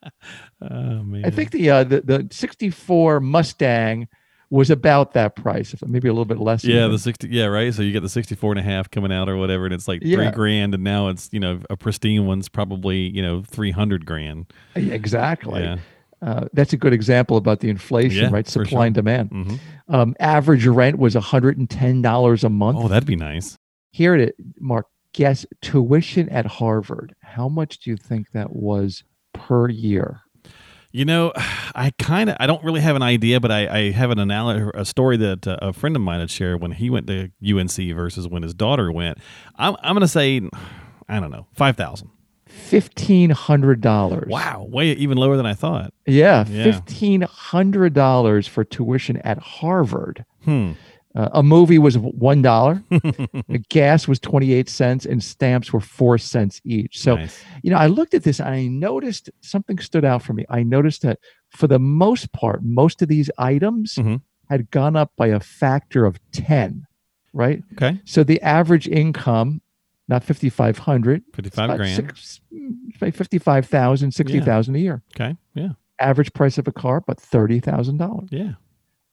Oh 0.62 1.04
man. 1.04 1.24
I 1.24 1.30
think 1.30 1.52
the 1.52 1.70
uh, 1.70 1.84
the 1.86 2.02
the 2.02 2.28
sixty 2.32 2.70
four 2.70 3.22
Mustang 3.22 4.10
was 4.50 4.70
about 4.70 5.14
that 5.14 5.36
price, 5.36 5.74
if 5.74 5.82
maybe 5.86 6.08
a 6.08 6.12
little 6.12 6.26
bit 6.26 6.40
less. 6.40 6.64
Yeah, 6.64 6.80
even. 6.80 6.92
the 6.92 7.00
60 7.00 7.28
yeah, 7.30 7.46
right. 7.46 7.74
So 7.74 7.82
you 7.82 7.92
get 7.92 8.02
the 8.02 8.10
64 8.10 8.54
and 8.54 8.60
a 8.60 8.64
half 8.64 8.90
coming 8.90 9.12
out 9.12 9.30
or 9.30 9.38
whatever 9.38 9.66
and 9.66 9.74
it's 9.74 9.88
like 9.88 10.02
3 10.02 10.32
grand 10.32 10.74
and 10.74 10.84
now 10.84 11.10
it's, 11.10 11.30
you 11.32 11.40
know, 11.40 11.62
a 11.70 11.78
pristine 11.78 12.26
one's 12.26 12.50
probably, 12.50 12.98
you 12.98 13.22
know, 13.22 13.44
300 13.44 14.06
grand. 14.06 14.52
exactly. 14.76 15.62
Yeah. 15.62 15.78
Uh, 16.22 16.46
that's 16.54 16.74
a 16.74 16.78
good 16.78 16.92
example 16.94 17.38
about 17.38 17.62
the 17.62 17.70
inflation, 17.70 18.26
Yeah, 18.26 18.30
right? 18.32 18.48
Supply 18.48 18.88
and 18.88 18.96
sure. 18.96 19.02
demand. 19.02 19.30
hmm 19.32 19.56
Um, 19.88 20.16
average 20.20 20.66
rent 20.68 20.98
was 21.00 21.16
$110 21.16 22.44
a 22.44 22.50
month. 22.50 22.78
Oh, 22.82 22.88
that'd 22.88 23.08
be 23.08 23.16
nice. 23.16 23.58
Here 23.92 24.16
it 24.16 24.22
is, 24.30 24.46
Mark. 24.60 24.88
Guess 25.14 25.46
tuition 25.62 26.30
at 26.30 26.46
Harvard. 26.46 27.16
How 27.24 27.50
much 27.50 27.80
do 27.80 27.90
you 27.90 27.98
think 27.98 28.32
that 28.34 28.56
was 28.56 29.04
per 29.34 29.68
year? 29.70 30.22
You 30.92 31.06
know, 31.06 31.32
I 31.76 31.92
kind 31.98 32.30
of 32.30 32.38
I 32.40 32.46
don't 32.48 32.64
really 32.64 32.82
have 32.82 32.96
an 32.96 33.02
idea, 33.02 33.40
but 33.40 33.52
I, 33.52 33.68
I 33.68 33.92
have 33.92 34.12
an 34.12 34.20
analogy, 34.20 34.70
a 34.76 34.86
story 34.86 35.18
that 35.18 35.48
uh, 35.48 35.58
a 35.62 35.74
friend 35.74 35.96
of 35.96 36.02
mine 36.04 36.20
had 36.20 36.30
shared 36.30 36.62
when 36.62 36.72
he 36.74 36.90
went 36.92 37.08
to 37.08 37.30
UNC 37.44 37.72
versus 37.96 38.28
when 38.28 38.44
his 38.44 38.54
daughter 38.54 38.92
went. 38.92 39.18
I'm 39.56 39.76
I'm 39.82 39.96
gonna 39.96 40.08
say, 40.08 40.42
I 41.08 41.20
don't 41.20 41.32
know, 41.32 41.48
five 41.54 41.76
thousand. 41.76 42.10
Fifteen 42.50 43.30
hundred 43.30 43.82
dollars. 43.82 44.28
Wow, 44.30 44.66
way 44.70 44.92
even 44.92 45.18
lower 45.18 45.38
than 45.38 45.46
I 45.46 45.54
thought. 45.54 45.94
Yeah, 46.06 46.46
Yeah. 46.50 46.64
fifteen 46.64 47.22
hundred 47.22 47.94
dollars 47.94 48.48
for 48.48 48.64
tuition 48.64 49.18
at 49.18 49.38
Harvard. 49.40 50.26
Hmm. 50.44 50.72
Uh, 51.16 51.30
a 51.34 51.42
movie 51.44 51.80
was 51.80 51.98
one 51.98 52.42
dollar. 52.42 52.84
gas 53.70 54.08
was 54.08 54.20
twenty 54.20 54.54
eight 54.54 54.70
cents, 54.70 55.06
and 55.06 55.24
stamps 55.24 55.74
were 55.74 55.80
four 55.80 56.18
cents 56.18 56.62
each. 56.64 57.00
So 57.00 57.16
nice. 57.16 57.44
you 57.64 57.72
know, 57.72 57.78
I 57.78 57.88
looked 57.88 58.14
at 58.14 58.24
this 58.24 58.40
and 58.40 58.50
I 58.50 58.68
noticed 58.68 59.30
something 59.42 59.80
stood 59.80 60.06
out 60.06 60.22
for 60.22 60.34
me. 60.34 60.46
I 60.50 60.64
noticed 60.64 61.02
that 61.04 61.20
for 61.50 61.68
the 61.68 61.80
most 61.80 62.32
part, 62.32 62.64
most 62.64 63.02
of 63.02 63.08
these 63.08 63.30
items 63.40 63.96
Mhm. 63.96 64.22
had 64.50 64.70
gone 64.72 64.96
up 64.96 65.12
by 65.18 65.28
a 65.28 65.40
factor 65.40 66.06
of 66.06 66.20
10, 66.32 66.86
right? 67.34 67.64
Okay, 67.74 68.00
So 68.06 68.24
the 68.24 68.40
average 68.42 68.88
income, 68.88 69.62
not 70.10 70.24
5,500, 70.24 71.24
fifty-five 71.34 71.66
about 71.70 71.78
grand. 71.78 71.96
six- 71.96 72.42
55,000, 73.14 74.12
60,000 74.12 74.76
a 74.76 74.80
year. 74.80 75.02
Okay, 75.16 75.36
yeah, 75.54 75.70
Average 76.00 76.34
price 76.34 76.58
of 76.58 76.68
a 76.68 76.72
car, 76.72 76.98
about 76.98 77.18
$30,000. 77.18 78.28
yeah. 78.32 78.54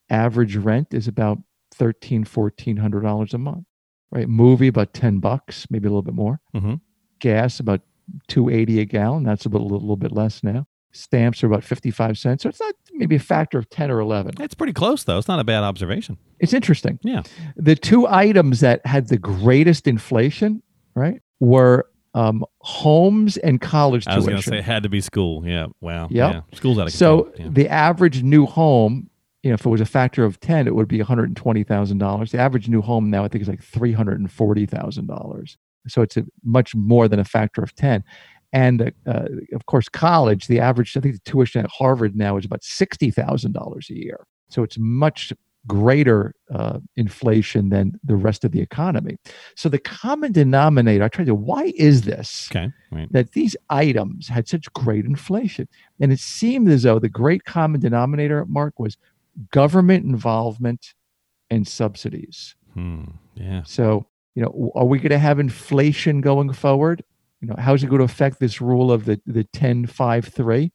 Average 0.08 0.56
rent 0.56 0.94
is 0.94 1.08
about 1.08 1.38
thirteen, 1.72 2.22
fourteen 2.24 2.76
hundred 2.76 3.02
dollars 3.02 3.34
a 3.34 3.38
month, 3.38 3.64
right? 4.12 4.28
Movie 4.28 4.68
about 4.68 4.94
10 4.94 5.18
bucks, 5.18 5.66
maybe 5.68 5.88
a 5.88 5.90
little 5.90 6.02
bit 6.02 6.14
more. 6.14 6.40
Mhm. 6.54 6.80
Gas 7.18 7.58
about 7.58 7.80
280 8.28 8.78
a 8.80 8.84
gallon. 8.84 9.24
That's 9.24 9.44
a 9.46 9.48
little, 9.48 9.68
little 9.68 9.96
bit 9.96 10.12
less 10.12 10.44
now. 10.44 10.68
Stamps 10.92 11.42
are 11.42 11.48
about 11.48 11.64
55 11.64 12.16
cents. 12.16 12.44
So 12.44 12.48
it's 12.48 12.60
not 12.60 12.74
maybe 12.94 13.16
a 13.16 13.18
factor 13.18 13.58
of 13.58 13.68
10 13.68 13.90
or 13.90 13.98
11. 13.98 14.34
It's 14.38 14.54
pretty 14.54 14.72
close 14.72 15.02
though. 15.02 15.18
It's 15.18 15.26
not 15.26 15.40
a 15.40 15.44
bad 15.44 15.64
observation. 15.64 16.18
It's 16.38 16.54
interesting. 16.54 17.00
Yeah. 17.02 17.22
The 17.56 17.74
two 17.74 18.06
items 18.06 18.60
that 18.60 18.86
had 18.86 19.08
the 19.08 19.18
greatest 19.18 19.88
inflation, 19.88 20.62
right, 20.96 21.20
were 21.40 21.86
um, 22.14 22.44
homes 22.60 23.36
and 23.36 23.60
college 23.60 24.06
I 24.06 24.16
was 24.16 24.24
tuition. 24.24 24.32
gonna 24.32 24.42
say 24.42 24.58
it 24.58 24.64
had 24.64 24.82
to 24.84 24.88
be 24.88 25.02
school. 25.02 25.46
Yeah. 25.46 25.66
Wow. 25.80 26.08
Yep. 26.10 26.34
Yeah. 26.34 26.40
School's 26.54 26.78
out 26.78 26.86
of 26.86 26.92
so 26.92 27.24
control. 27.24 27.46
Yeah. 27.46 27.52
the 27.52 27.68
average 27.68 28.22
new 28.22 28.46
home, 28.46 29.10
you 29.42 29.50
know, 29.50 29.54
if 29.54 29.66
it 29.66 29.68
was 29.68 29.82
a 29.82 29.86
factor 29.86 30.24
of 30.24 30.40
10, 30.40 30.66
it 30.66 30.74
would 30.74 30.88
be 30.88 30.98
$120,000. 30.98 32.30
The 32.30 32.38
average 32.38 32.68
new 32.68 32.80
home 32.80 33.10
now, 33.10 33.24
I 33.24 33.28
think, 33.28 33.42
is 33.42 33.48
like 33.48 33.62
$340,000. 33.62 35.56
So 35.88 36.02
it's 36.02 36.16
a, 36.16 36.24
much 36.42 36.74
more 36.74 37.06
than 37.06 37.20
a 37.20 37.24
factor 37.24 37.62
of 37.62 37.74
10. 37.74 38.02
And 38.52 38.92
uh, 39.06 39.26
of 39.52 39.66
course, 39.66 39.88
college, 39.88 40.46
the 40.46 40.58
average, 40.58 40.96
I 40.96 41.00
think 41.00 41.16
the 41.16 41.30
tuition 41.30 41.62
at 41.62 41.70
Harvard 41.70 42.16
now 42.16 42.38
is 42.38 42.46
about 42.46 42.62
$60,000 42.62 43.90
a 43.90 43.94
year. 43.94 44.26
So 44.48 44.62
it's 44.62 44.78
much 44.78 45.34
greater 45.66 46.34
uh, 46.54 46.78
inflation 46.96 47.70
than 47.70 47.98
the 48.04 48.16
rest 48.16 48.44
of 48.44 48.52
the 48.52 48.60
economy. 48.60 49.16
So 49.54 49.68
the 49.68 49.78
common 49.78 50.32
denominator, 50.32 51.04
I 51.04 51.08
tried 51.08 51.26
to, 51.26 51.34
why 51.34 51.72
is 51.76 52.02
this? 52.02 52.48
Okay. 52.50 52.70
Right. 52.90 53.10
that 53.12 53.32
these 53.32 53.56
items 53.68 54.28
had 54.28 54.48
such 54.48 54.72
great 54.72 55.04
inflation. 55.04 55.68
And 56.00 56.12
it 56.12 56.20
seemed 56.20 56.68
as 56.68 56.84
though 56.84 56.98
the 56.98 57.08
great 57.08 57.44
common 57.44 57.80
denominator, 57.80 58.44
Mark, 58.46 58.78
was 58.78 58.96
government 59.50 60.04
involvement 60.04 60.94
and 61.50 61.66
subsidies. 61.66 62.54
Hmm. 62.74 63.04
Yeah. 63.34 63.62
So, 63.64 64.06
you 64.34 64.42
know, 64.42 64.72
are 64.74 64.84
we 64.84 64.98
going 64.98 65.10
to 65.10 65.18
have 65.18 65.38
inflation 65.38 66.20
going 66.20 66.52
forward? 66.52 67.02
You 67.40 67.48
know, 67.48 67.56
how's 67.58 67.82
it 67.82 67.88
going 67.88 67.98
to 67.98 68.04
affect 68.04 68.40
this 68.40 68.60
rule 68.60 68.90
of 68.90 69.04
the, 69.04 69.20
the 69.26 69.44
10 69.44 69.86
5 69.86 70.24
3, 70.26 70.72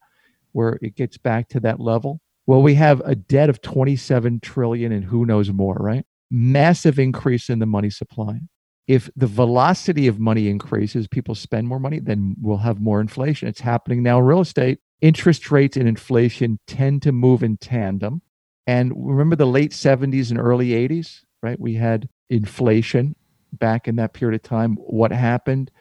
where 0.52 0.78
it 0.82 0.96
gets 0.96 1.18
back 1.18 1.50
to 1.50 1.60
that 1.62 1.80
level? 1.80 2.22
Well, 2.52 2.62
we 2.62 2.74
have 2.74 3.00
a 3.06 3.16
debt 3.16 3.50
of 3.50 3.62
27 3.62 4.42
trillion 4.42 4.92
and 4.92 5.06
who 5.06 5.26
knows 5.26 5.50
more, 5.54 5.78
right? 5.80 6.06
Massive 6.30 7.00
increase 7.00 7.50
in 7.50 7.60
the 7.60 7.66
money 7.66 7.90
supply. 7.90 8.42
If 8.88 9.10
the 9.16 9.26
velocity 9.26 10.06
of 10.08 10.20
money 10.20 10.50
increases, 10.50 11.08
people 11.08 11.34
spend 11.34 11.70
more 11.70 11.80
money, 11.80 12.00
then 12.00 12.36
we'll 12.42 12.58
have 12.58 12.82
more 12.82 13.00
inflation. 13.00 13.48
It's 13.48 13.62
happening 13.62 14.04
now 14.04 14.20
in 14.20 14.26
real 14.26 14.42
estate. 14.42 14.80
Interest 15.00 15.50
rates 15.50 15.78
and 15.78 15.88
inflation 15.88 16.60
tend 16.68 17.04
to 17.04 17.14
move 17.14 17.42
in 17.42 17.56
tandem. 17.56 18.22
And 18.68 18.92
remember 18.98 19.38
the 19.38 19.48
late 19.48 19.72
70s 19.72 20.30
and 20.30 20.38
early 20.38 20.72
80s, 20.72 21.22
right? 21.42 21.58
We 21.58 21.76
had 21.76 22.10
inflation 22.30 23.16
back 23.54 23.88
in 23.88 23.96
that 23.96 24.12
period 24.12 24.36
of 24.36 24.44
time. 24.44 24.76
What 24.76 25.14
happened? 25.14 25.72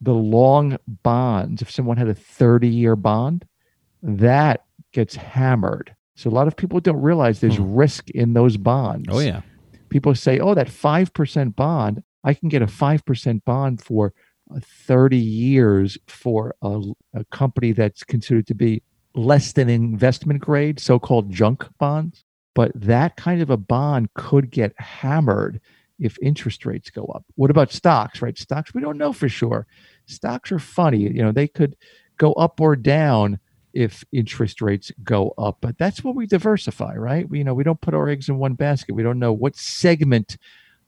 The 0.00 0.14
long 0.14 0.78
bonds, 1.02 1.60
if 1.60 1.70
someone 1.70 1.98
had 1.98 2.08
a 2.08 2.14
30 2.14 2.66
year 2.66 2.96
bond, 2.96 3.44
that 4.02 4.64
gets 4.90 5.16
hammered. 5.16 5.94
So 6.14 6.30
a 6.30 6.32
lot 6.32 6.46
of 6.48 6.56
people 6.56 6.80
don't 6.80 7.00
realize 7.00 7.40
there's 7.40 7.58
risk 7.58 8.10
in 8.10 8.34
those 8.34 8.56
bonds. 8.56 9.08
Oh 9.10 9.18
yeah. 9.18 9.42
People 9.88 10.14
say, 10.14 10.38
oh, 10.38 10.54
that 10.54 10.68
5% 10.68 11.56
bond, 11.56 12.02
I 12.24 12.34
can 12.34 12.48
get 12.48 12.62
a 12.62 12.66
5% 12.66 13.44
bond 13.44 13.82
for 13.82 14.12
uh, 14.54 14.60
30 14.62 15.16
years 15.16 15.98
for 16.06 16.54
a, 16.62 16.80
a 17.14 17.24
company 17.26 17.72
that's 17.72 18.02
considered 18.04 18.46
to 18.48 18.54
be 18.54 18.82
less 19.14 19.52
than 19.52 19.68
investment 19.68 20.40
grade, 20.40 20.80
so 20.80 20.98
called 20.98 21.30
junk 21.30 21.66
bonds. 21.78 22.24
But 22.54 22.72
that 22.74 23.16
kind 23.16 23.42
of 23.42 23.50
a 23.50 23.56
bond 23.56 24.12
could 24.14 24.50
get 24.50 24.72
hammered 24.78 25.60
if 25.98 26.18
interest 26.22 26.66
rates 26.66 26.90
go 26.90 27.04
up. 27.06 27.24
What 27.36 27.50
about 27.50 27.72
stocks, 27.72 28.22
right? 28.22 28.36
Stocks, 28.36 28.74
we 28.74 28.80
don't 28.80 28.98
know 28.98 29.12
for 29.12 29.28
sure. 29.28 29.66
Stocks 30.06 30.50
are 30.52 30.58
funny. 30.58 30.98
You 30.98 31.22
know, 31.22 31.32
they 31.32 31.48
could 31.48 31.76
go 32.18 32.32
up 32.34 32.60
or 32.60 32.76
down 32.76 33.38
if 33.74 34.04
interest 34.12 34.62
rates 34.62 34.92
go 35.02 35.34
up. 35.36 35.58
But 35.60 35.76
that's 35.78 36.02
what 36.02 36.14
we 36.14 36.26
diversify, 36.26 36.94
right? 36.94 37.28
We, 37.28 37.38
you 37.38 37.44
know, 37.44 37.54
we 37.54 37.64
don't 37.64 37.80
put 37.80 37.94
our 37.94 38.08
eggs 38.08 38.28
in 38.28 38.38
one 38.38 38.54
basket. 38.54 38.94
We 38.94 39.02
don't 39.02 39.18
know 39.18 39.32
what 39.32 39.56
segment 39.56 40.36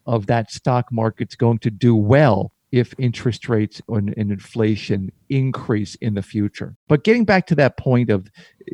of 0.06 0.26
that 0.26 0.50
stock 0.50 0.92
market's 0.92 1.34
going 1.34 1.58
to 1.58 1.70
do 1.70 1.96
well 1.96 2.52
if 2.72 2.94
interest 2.98 3.48
rates 3.48 3.80
and, 3.88 4.14
and 4.16 4.30
inflation 4.30 5.10
increase 5.28 5.94
in 5.96 6.14
the 6.14 6.22
future. 6.22 6.76
But 6.88 7.04
getting 7.04 7.24
back 7.24 7.46
to 7.48 7.54
that 7.56 7.76
point 7.76 8.10
of 8.10 8.28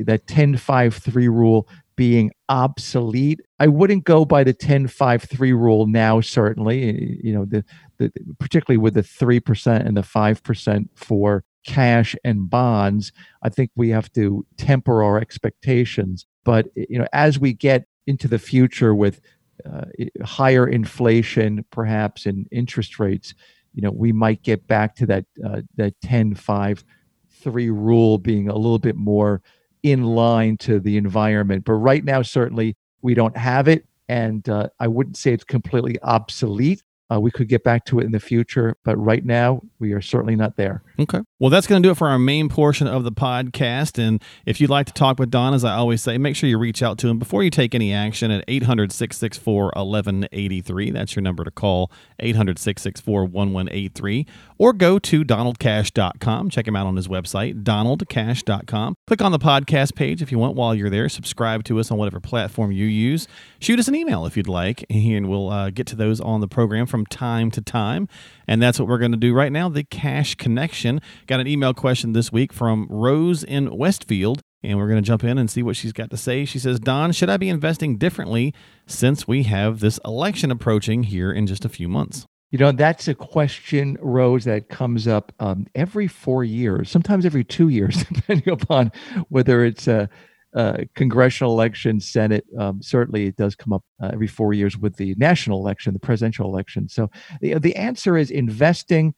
that 0.04 0.26
10 0.26 0.56
5 0.56 0.94
3 0.94 1.28
rule 1.28 1.68
being 1.94 2.32
obsolete, 2.48 3.40
I 3.58 3.66
wouldn't 3.66 4.04
go 4.04 4.24
by 4.24 4.44
the 4.44 4.52
10 4.52 4.88
5 4.88 5.22
3 5.22 5.52
rule 5.52 5.86
now, 5.86 6.20
certainly. 6.20 7.18
You 7.22 7.34
know, 7.34 7.44
the, 7.44 7.64
the 7.98 8.12
particularly 8.38 8.78
with 8.78 8.94
the 8.94 9.02
3% 9.02 9.86
and 9.86 9.96
the 9.96 10.02
5% 10.02 10.88
for 10.94 11.44
cash 11.64 12.16
and 12.24 12.48
bonds, 12.48 13.12
I 13.42 13.48
think 13.48 13.70
we 13.76 13.90
have 13.90 14.12
to 14.12 14.44
temper 14.56 15.02
our 15.02 15.18
expectations. 15.18 16.26
But 16.44 16.68
you 16.74 16.98
know, 16.98 17.06
as 17.12 17.38
we 17.38 17.52
get 17.52 17.86
into 18.06 18.28
the 18.28 18.38
future 18.38 18.94
with 18.94 19.20
uh, 19.64 19.84
higher 20.24 20.66
inflation, 20.66 21.64
perhaps, 21.70 22.26
and 22.26 22.48
interest 22.50 22.98
rates, 22.98 23.34
you 23.74 23.82
know, 23.82 23.90
we 23.90 24.12
might 24.12 24.42
get 24.42 24.66
back 24.66 24.96
to 24.96 25.06
that 25.06 25.24
uh, 25.44 25.62
that 25.76 25.94
10 26.02 26.34
5 26.34 26.84
3 27.30 27.70
rule 27.70 28.18
being 28.18 28.48
a 28.48 28.54
little 28.54 28.78
bit 28.78 28.96
more 28.96 29.42
in 29.82 30.04
line 30.04 30.56
to 30.56 30.78
the 30.78 30.96
environment. 30.96 31.64
But 31.64 31.74
right 31.74 32.04
now, 32.04 32.22
certainly, 32.22 32.76
we 33.02 33.14
don't 33.14 33.36
have 33.36 33.68
it. 33.68 33.84
And 34.08 34.48
uh, 34.48 34.68
I 34.78 34.88
wouldn't 34.88 35.16
say 35.16 35.32
it's 35.32 35.44
completely 35.44 36.00
obsolete, 36.02 36.82
Uh, 37.10 37.20
we 37.20 37.30
could 37.30 37.48
get 37.48 37.62
back 37.62 37.84
to 37.84 37.98
it 37.98 38.04
in 38.04 38.12
the 38.12 38.20
future, 38.20 38.76
but 38.84 38.96
right 38.96 39.24
now 39.24 39.60
we 39.78 39.92
are 39.92 40.00
certainly 40.00 40.36
not 40.36 40.56
there. 40.56 40.82
Okay. 40.98 41.20
Well, 41.38 41.50
that's 41.50 41.66
going 41.66 41.82
to 41.82 41.86
do 41.86 41.90
it 41.90 41.96
for 41.96 42.08
our 42.08 42.18
main 42.18 42.48
portion 42.48 42.86
of 42.86 43.04
the 43.04 43.12
podcast. 43.12 43.98
And 43.98 44.22
if 44.46 44.60
you'd 44.60 44.70
like 44.70 44.86
to 44.86 44.92
talk 44.92 45.18
with 45.18 45.30
Don, 45.30 45.52
as 45.52 45.64
I 45.64 45.74
always 45.74 46.02
say, 46.02 46.16
make 46.16 46.36
sure 46.36 46.48
you 46.48 46.58
reach 46.58 46.82
out 46.82 46.98
to 46.98 47.08
him 47.08 47.18
before 47.18 47.42
you 47.42 47.50
take 47.50 47.74
any 47.74 47.92
action 47.92 48.30
at 48.30 48.44
800 48.48 48.92
664 48.92 49.64
1183. 49.74 50.90
That's 50.90 51.14
your 51.14 51.22
number 51.22 51.44
to 51.44 51.50
call 51.50 51.90
800 52.20 52.58
664 52.58 53.24
1183. 53.24 54.26
Or 54.58 54.72
go 54.72 54.98
to 55.00 55.24
donaldcash.com. 55.24 56.50
Check 56.50 56.68
him 56.68 56.76
out 56.76 56.86
on 56.86 56.96
his 56.96 57.08
website, 57.08 57.62
donaldcash.com. 57.64 58.94
Click 59.06 59.20
on 59.20 59.32
the 59.32 59.38
podcast 59.38 59.94
page 59.94 60.22
if 60.22 60.30
you 60.30 60.38
want 60.38 60.54
while 60.54 60.74
you're 60.74 60.90
there. 60.90 61.08
Subscribe 61.08 61.64
to 61.64 61.80
us 61.80 61.90
on 61.90 61.98
whatever 61.98 62.20
platform 62.20 62.72
you 62.72 62.86
use. 62.86 63.26
Shoot 63.58 63.78
us 63.78 63.88
an 63.88 63.94
email 63.94 64.24
if 64.24 64.36
you'd 64.36 64.48
like, 64.48 64.84
and 64.88 65.28
we'll 65.28 65.50
uh, 65.50 65.70
get 65.70 65.86
to 65.88 65.96
those 65.96 66.20
on 66.20 66.40
the 66.40 66.48
program 66.48 66.86
from 66.86 67.01
time 67.06 67.50
to 67.52 67.60
time. 67.60 68.08
And 68.46 68.62
that's 68.62 68.78
what 68.78 68.88
we're 68.88 68.98
going 68.98 69.12
to 69.12 69.18
do 69.18 69.34
right 69.34 69.52
now 69.52 69.68
the 69.68 69.84
cash 69.84 70.34
connection. 70.34 71.00
Got 71.26 71.40
an 71.40 71.46
email 71.46 71.74
question 71.74 72.12
this 72.12 72.32
week 72.32 72.52
from 72.52 72.86
Rose 72.90 73.44
in 73.44 73.76
Westfield. 73.76 74.40
And 74.64 74.78
we're 74.78 74.88
going 74.88 75.02
to 75.02 75.06
jump 75.06 75.24
in 75.24 75.38
and 75.38 75.50
see 75.50 75.62
what 75.62 75.74
she's 75.74 75.92
got 75.92 76.10
to 76.10 76.16
say. 76.16 76.44
She 76.44 76.60
says, 76.60 76.78
Don, 76.78 77.10
should 77.10 77.28
I 77.28 77.36
be 77.36 77.48
investing 77.48 77.98
differently 77.98 78.54
since 78.86 79.26
we 79.26 79.42
have 79.44 79.80
this 79.80 79.98
election 80.04 80.52
approaching 80.52 81.02
here 81.02 81.32
in 81.32 81.48
just 81.48 81.64
a 81.64 81.68
few 81.68 81.88
months? 81.88 82.26
You 82.52 82.58
know, 82.58 82.70
that's 82.70 83.08
a 83.08 83.14
question, 83.14 83.96
Rose, 84.00 84.44
that 84.44 84.68
comes 84.68 85.08
up 85.08 85.32
um, 85.40 85.66
every 85.74 86.06
four 86.06 86.44
years, 86.44 86.90
sometimes 86.90 87.24
every 87.24 87.44
two 87.44 87.70
years, 87.70 88.04
depending 88.12 88.52
upon 88.52 88.92
whether 89.30 89.64
it's 89.64 89.88
a, 89.88 90.08
a 90.54 90.86
congressional 90.94 91.52
election, 91.52 92.00
Senate. 92.00 92.44
Um, 92.58 92.82
certainly, 92.82 93.26
it 93.26 93.36
does 93.36 93.54
come 93.54 93.72
up 93.72 93.84
uh, 94.02 94.10
every 94.12 94.26
four 94.26 94.52
years 94.52 94.76
with 94.76 94.96
the 94.96 95.14
national 95.16 95.58
election, 95.58 95.92
the 95.92 96.00
presidential 96.00 96.46
election. 96.46 96.88
So 96.88 97.10
the, 97.40 97.58
the 97.58 97.76
answer 97.76 98.16
is 98.16 98.30
investing 98.30 99.14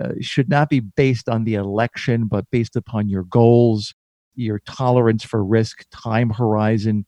uh, 0.00 0.12
should 0.20 0.48
not 0.48 0.70
be 0.70 0.80
based 0.80 1.28
on 1.28 1.44
the 1.44 1.54
election, 1.54 2.26
but 2.26 2.50
based 2.50 2.76
upon 2.76 3.08
your 3.08 3.24
goals, 3.24 3.94
your 4.34 4.58
tolerance 4.60 5.22
for 5.22 5.44
risk, 5.44 5.84
time 5.90 6.30
horizon, 6.30 7.04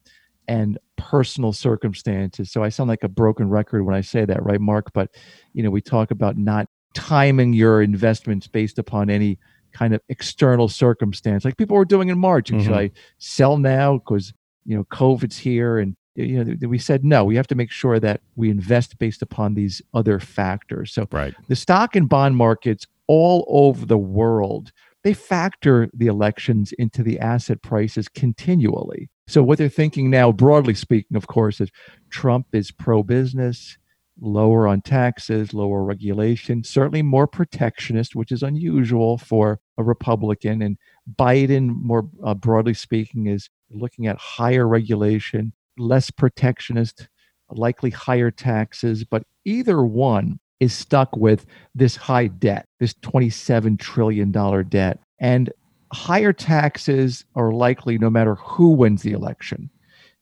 and 0.47 0.79
personal 0.97 1.53
circumstances. 1.53 2.53
So 2.53 2.63
I 2.63 2.69
sound 2.69 2.89
like 2.89 3.03
a 3.03 3.09
broken 3.09 3.49
record 3.49 3.85
when 3.85 3.95
I 3.95 4.03
say 4.03 4.25
that, 4.25 4.43
right, 4.43 4.61
Mark? 4.61 4.93
But 4.93 5.11
you 5.53 5.63
know, 5.63 5.71
we 5.71 5.81
talk 5.81 6.11
about 6.11 6.37
not 6.37 6.69
timing 6.95 7.53
your 7.53 7.83
investments 7.83 8.47
based 8.47 8.79
upon 8.79 9.11
any 9.11 9.39
kind 9.75 9.95
of 9.95 10.01
external 10.09 10.69
circumstance, 10.69 11.45
like 11.45 11.57
people 11.57 11.77
were 11.77 11.85
doing 11.85 12.09
in 12.09 12.19
March. 12.19 12.51
Mm-hmm. 12.51 12.65
Should 12.65 12.73
I 12.73 12.91
sell 13.19 13.59
now 13.59 13.99
because 13.99 14.33
you 14.65 14.77
know 14.77 14.85
COVID's 14.85 15.39
here? 15.39 15.79
And 15.79 15.97
you 16.15 16.45
know, 16.45 16.69
we 16.69 16.79
said 16.79 17.05
no. 17.05 17.25
We 17.25 17.37
have 17.37 17.49
to 17.49 17.55
make 17.55 17.71
sure 17.71 18.01
that 18.01 18.21
we 18.37 18.49
invest 18.49 18.99
based 18.99 19.21
upon 19.21 19.55
these 19.55 19.83
other 19.93 20.21
factors. 20.21 20.93
So, 20.93 21.07
right. 21.11 21.35
the 21.49 21.57
stock 21.57 21.97
and 21.97 22.09
bond 22.09 22.37
markets 22.37 22.87
all 23.07 23.45
over 23.49 23.85
the 23.85 23.99
world 23.99 24.73
they 25.05 25.13
factor 25.13 25.89
the 25.93 26.07
elections 26.07 26.73
into 26.73 27.03
the 27.03 27.21
asset 27.21 27.63
prices 27.63 28.09
continually. 28.09 29.11
So, 29.27 29.43
what 29.43 29.59
they're 29.59 29.69
thinking 29.69 30.11
now, 30.11 30.33
broadly 30.33 30.75
speaking, 30.75 31.17
of 31.17 31.27
course, 31.27 31.61
is 31.61 31.71
Trump 32.11 32.47
is 32.53 32.71
pro 32.71 33.03
business, 33.03 33.79
lower 34.21 34.67
on 34.67 34.81
taxes, 34.81 35.53
lower 35.53 35.83
regulation, 35.83 36.63
certainly 36.63 37.03
more 37.03 37.27
protectionist, 37.27 38.15
which 38.15 38.33
is 38.33 38.43
unusual 38.43 39.19
for 39.19 39.61
a 39.79 39.83
Republican. 39.83 40.63
And 40.63 40.77
Biden, 41.19 41.75
more 41.83 42.09
uh, 42.23 42.35
broadly 42.35 42.75
speaking, 42.75 43.27
is 43.27 43.51
looking 43.71 44.07
at 44.07 44.17
higher 44.17 44.67
regulation, 44.69 45.53
less 45.79 46.11
protectionist, 46.11 47.09
likely 47.51 47.91
higher 47.91 48.31
taxes. 48.31 49.05
But 49.05 49.25
either 49.45 49.83
one 49.83 50.39
is 50.61 50.73
stuck 50.73 51.15
with 51.17 51.47
this 51.75 51.97
high 51.97 52.29
debt, 52.29 52.67
this 52.81 52.95
$27 52.95 53.79
trillion 53.79 54.31
debt. 54.69 54.99
And 55.19 55.53
higher 55.93 56.33
taxes 56.33 57.25
are 57.35 57.53
likely 57.53 57.99
no 57.99 58.11
matter 58.11 58.37
who 58.37 58.71
wins 58.71 59.03
the 59.03 59.13
election. 59.13 59.71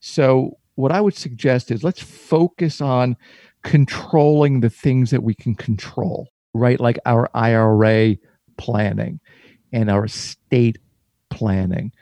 So, 0.01 0.59
what 0.75 0.91
I 0.91 1.03
would 1.03 1.15
suggest 1.15 1.71
is 1.71 1.85
let's 1.85 2.03
focus 2.03 2.81
on 2.81 3.17
controlling 3.63 4.61
the 4.61 4.71
things 4.71 5.11
that 5.11 5.23
we 5.23 5.35
can 5.35 5.55
control, 5.55 6.29
right? 6.55 6.81
Like 6.81 6.99
our 7.07 7.31
IRA 7.35 8.17
planning 8.57 9.21
and 9.73 9.91
our 9.91 10.05
estate 10.05 10.79
planning 11.31 11.93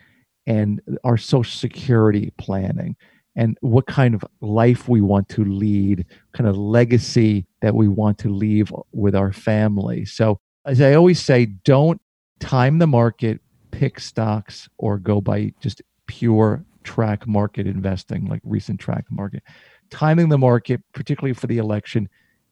and 0.47 0.81
our 1.03 1.17
social 1.17 1.51
security 1.51 2.33
planning 2.37 2.95
and 3.35 3.57
what 3.61 3.87
kind 3.87 4.13
of 4.13 4.25
life 4.41 4.89
we 4.89 4.99
want 5.01 5.29
to 5.29 5.45
lead, 5.45 6.05
kind 6.33 6.49
of 6.49 6.57
legacy 6.57 7.45
that 7.61 7.73
we 7.73 7.87
want 7.87 8.17
to 8.19 8.29
leave 8.29 8.73
with 8.91 9.15
our 9.15 9.31
family. 9.31 10.03
So, 10.05 10.39
as 10.65 10.81
I 10.81 10.93
always 10.93 11.23
say, 11.23 11.45
don't 11.45 12.01
time 12.39 12.79
the 12.79 12.87
market 12.87 13.39
pick 13.71 13.99
stocks 13.99 14.67
or 14.77 14.97
go 14.97 15.21
by 15.21 15.53
just 15.61 15.81
pure 16.07 16.65
track 16.83 17.25
market 17.25 17.67
investing, 17.67 18.25
like 18.25 18.41
recent 18.43 18.79
track 18.79 19.05
market. 19.09 19.43
Timing 19.91 20.29
the 20.29 20.37
market, 20.37 20.81
particularly 20.93 21.33
for 21.33 21.47
the 21.47 21.57
election, 21.57 22.09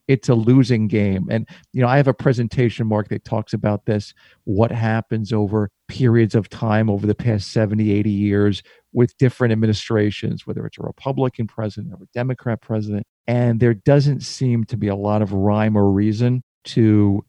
it's 0.10 0.28
a 0.28 0.34
losing 0.34 0.88
game. 0.88 1.28
And, 1.30 1.47
you 1.71 1.82
know, 1.82 1.88
I 1.88 1.97
have 1.97 2.08
a 2.08 2.13
presentation, 2.15 2.88
Mark, 2.88 3.10
that 3.10 3.23
talks 3.23 3.54
about 3.54 3.86
this 3.86 4.13
what 4.45 4.71
happens 4.71 5.32
over 5.32 5.69
periods 5.88 6.34
of 6.34 6.49
time 6.49 6.89
over 6.89 7.06
the 7.06 7.13
past 7.13 7.52
70, 7.52 7.91
80 7.91 8.10
years 8.10 8.63
with 8.91 9.15
different 9.17 9.52
administrations, 9.52 10.47
whether 10.47 10.65
it's 10.65 10.80
a 10.80 10.82
Republican 10.82 11.45
president 11.45 11.93
or 11.93 12.04
a 12.04 12.08
Democrat 12.13 12.60
president. 12.60 13.06
And 13.28 13.60
there 13.60 13.75
doesn't 13.75 14.21
seem 14.21 14.63
to 14.65 14.78
be 14.78 14.88
a 14.88 14.95
lot 14.95 15.21
of 15.21 15.32
rhyme 15.32 15.78
or 15.78 15.91
reason 15.91 16.43
to 16.65 17.23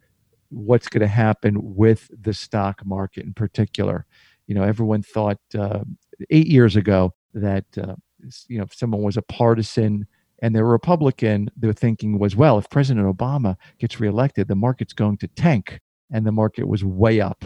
what's 0.48 0.88
going 0.88 1.02
to 1.02 1.06
happen 1.06 1.58
with 1.76 2.10
the 2.18 2.32
stock 2.32 2.84
market 2.86 3.24
in 3.24 3.34
particular. 3.34 4.06
You 4.46 4.54
know, 4.54 4.62
everyone 4.62 5.02
thought 5.02 5.38
uh, 5.56 5.80
eight 6.30 6.46
years 6.46 6.76
ago 6.76 7.12
that 7.34 7.66
uh, 7.76 7.96
you 8.48 8.58
know 8.58 8.64
if 8.64 8.74
someone 8.74 9.02
was 9.02 9.16
a 9.16 9.22
partisan 9.22 10.06
and 10.42 10.54
they're 10.54 10.64
Republican, 10.64 11.50
their 11.56 11.72
thinking 11.72 12.18
was, 12.18 12.34
well, 12.34 12.58
if 12.58 12.68
President 12.70 13.06
Obama 13.06 13.56
gets 13.78 14.00
reelected, 14.00 14.48
the 14.48 14.54
market's 14.54 14.94
going 14.94 15.18
to 15.18 15.28
tank, 15.28 15.80
and 16.10 16.26
the 16.26 16.32
market 16.32 16.66
was 16.66 16.82
way 16.82 17.20
up 17.20 17.44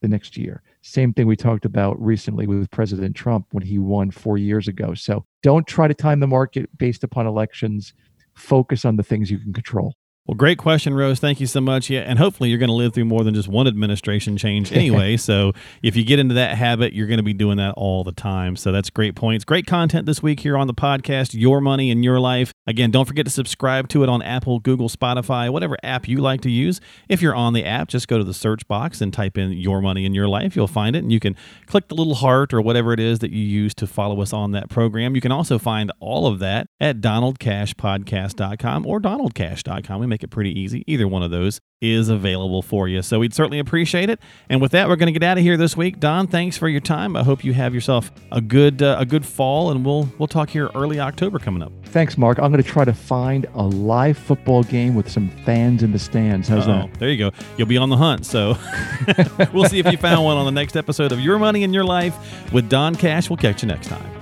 the 0.00 0.08
next 0.08 0.36
year. 0.36 0.62
Same 0.82 1.12
thing 1.12 1.28
we 1.28 1.36
talked 1.36 1.64
about 1.64 2.00
recently 2.02 2.46
with 2.46 2.70
President 2.70 3.14
Trump 3.14 3.46
when 3.52 3.62
he 3.62 3.78
won 3.78 4.10
four 4.10 4.36
years 4.36 4.66
ago. 4.66 4.94
So 4.94 5.24
don't 5.42 5.66
try 5.66 5.86
to 5.86 5.94
time 5.94 6.18
the 6.18 6.26
market 6.26 6.68
based 6.76 7.04
upon 7.04 7.26
elections. 7.26 7.94
Focus 8.34 8.84
on 8.84 8.96
the 8.96 9.04
things 9.04 9.30
you 9.30 9.38
can 9.38 9.52
control. 9.52 9.94
Well, 10.26 10.36
great 10.36 10.56
question, 10.56 10.94
Rose. 10.94 11.18
Thank 11.18 11.40
you 11.40 11.48
so 11.48 11.60
much. 11.60 11.90
Yeah, 11.90 12.02
and 12.02 12.16
hopefully 12.16 12.48
you're 12.48 12.60
going 12.60 12.68
to 12.68 12.74
live 12.74 12.94
through 12.94 13.06
more 13.06 13.24
than 13.24 13.34
just 13.34 13.48
one 13.48 13.66
administration 13.66 14.36
change 14.36 14.70
anyway. 14.82 15.16
so 15.16 15.52
if 15.82 15.96
you 15.96 16.04
get 16.04 16.20
into 16.20 16.34
that 16.34 16.56
habit, 16.56 16.92
you're 16.92 17.08
going 17.08 17.16
to 17.16 17.24
be 17.24 17.32
doing 17.32 17.56
that 17.56 17.74
all 17.76 18.04
the 18.04 18.12
time. 18.12 18.54
So 18.54 18.70
that's 18.70 18.88
great 18.88 19.16
points. 19.16 19.44
Great 19.44 19.66
content 19.66 20.06
this 20.06 20.22
week 20.22 20.38
here 20.38 20.56
on 20.56 20.68
the 20.68 20.74
podcast, 20.74 21.34
Your 21.34 21.60
Money 21.60 21.90
and 21.90 22.04
Your 22.04 22.20
Life. 22.20 22.52
Again, 22.68 22.92
don't 22.92 23.06
forget 23.06 23.24
to 23.26 23.32
subscribe 23.32 23.88
to 23.88 24.04
it 24.04 24.08
on 24.08 24.22
Apple, 24.22 24.60
Google, 24.60 24.88
Spotify, 24.88 25.50
whatever 25.50 25.76
app 25.82 26.06
you 26.06 26.18
like 26.18 26.40
to 26.42 26.50
use. 26.50 26.80
If 27.08 27.20
you're 27.20 27.34
on 27.34 27.52
the 27.52 27.64
app, 27.64 27.88
just 27.88 28.06
go 28.06 28.16
to 28.16 28.24
the 28.24 28.32
search 28.32 28.68
box 28.68 29.00
and 29.00 29.12
type 29.12 29.36
in 29.36 29.50
Your 29.50 29.82
Money 29.82 30.06
and 30.06 30.14
Your 30.14 30.28
Life. 30.28 30.54
You'll 30.54 30.68
find 30.68 30.94
it, 30.94 31.00
and 31.00 31.10
you 31.10 31.18
can 31.18 31.34
click 31.66 31.88
the 31.88 31.96
little 31.96 32.14
heart 32.14 32.54
or 32.54 32.60
whatever 32.60 32.92
it 32.92 33.00
is 33.00 33.18
that 33.18 33.32
you 33.32 33.42
use 33.42 33.74
to 33.74 33.88
follow 33.88 34.20
us 34.20 34.32
on 34.32 34.52
that 34.52 34.70
program. 34.70 35.16
You 35.16 35.20
can 35.20 35.32
also 35.32 35.58
find 35.58 35.90
all 35.98 36.28
of 36.28 36.38
that 36.38 36.68
at 36.80 37.00
donaldcashpodcast.com 37.00 38.86
or 38.86 39.00
donaldcash.com. 39.00 40.00
We 40.00 40.11
make 40.12 40.22
it 40.22 40.28
pretty 40.28 40.58
easy. 40.58 40.84
Either 40.86 41.08
one 41.08 41.22
of 41.22 41.30
those 41.30 41.60
is 41.80 42.08
available 42.08 42.62
for 42.62 42.86
you. 42.86 43.02
So 43.02 43.18
we'd 43.18 43.34
certainly 43.34 43.58
appreciate 43.58 44.08
it. 44.08 44.20
And 44.48 44.60
with 44.60 44.72
that, 44.72 44.88
we're 44.88 44.96
going 44.96 45.12
to 45.12 45.18
get 45.18 45.24
out 45.24 45.38
of 45.38 45.42
here 45.42 45.56
this 45.56 45.76
week. 45.76 45.98
Don, 45.98 46.26
thanks 46.26 46.56
for 46.56 46.68
your 46.68 46.80
time. 46.80 47.16
I 47.16 47.24
hope 47.24 47.44
you 47.44 47.52
have 47.54 47.74
yourself 47.74 48.12
a 48.30 48.40
good 48.40 48.82
uh, 48.82 48.96
a 48.98 49.04
good 49.06 49.26
fall, 49.26 49.70
and 49.70 49.84
we'll 49.84 50.08
we'll 50.18 50.28
talk 50.28 50.50
here 50.50 50.70
early 50.74 51.00
October 51.00 51.38
coming 51.38 51.62
up. 51.62 51.72
Thanks, 51.86 52.16
Mark. 52.16 52.38
I'm 52.38 52.52
going 52.52 52.62
to 52.62 52.68
try 52.68 52.84
to 52.84 52.92
find 52.92 53.46
a 53.54 53.62
live 53.62 54.16
football 54.16 54.62
game 54.62 54.94
with 54.94 55.10
some 55.10 55.28
fans 55.44 55.82
in 55.82 55.92
the 55.92 55.98
stands. 55.98 56.48
How's 56.48 56.68
Uh-oh. 56.68 56.86
that? 56.86 56.94
There 57.00 57.10
you 57.10 57.18
go. 57.18 57.30
You'll 57.56 57.68
be 57.68 57.78
on 57.78 57.88
the 57.88 57.96
hunt. 57.96 58.26
So 58.26 58.56
we'll 59.52 59.68
see 59.68 59.78
if 59.78 59.90
you 59.90 59.98
found 59.98 60.24
one 60.24 60.36
on 60.36 60.44
the 60.44 60.52
next 60.52 60.76
episode 60.76 61.12
of 61.12 61.20
Your 61.20 61.38
Money 61.38 61.64
and 61.64 61.74
Your 61.74 61.84
Life 61.84 62.52
with 62.52 62.68
Don 62.68 62.94
Cash. 62.94 63.28
We'll 63.28 63.38
catch 63.38 63.62
you 63.62 63.68
next 63.68 63.88
time. 63.88 64.21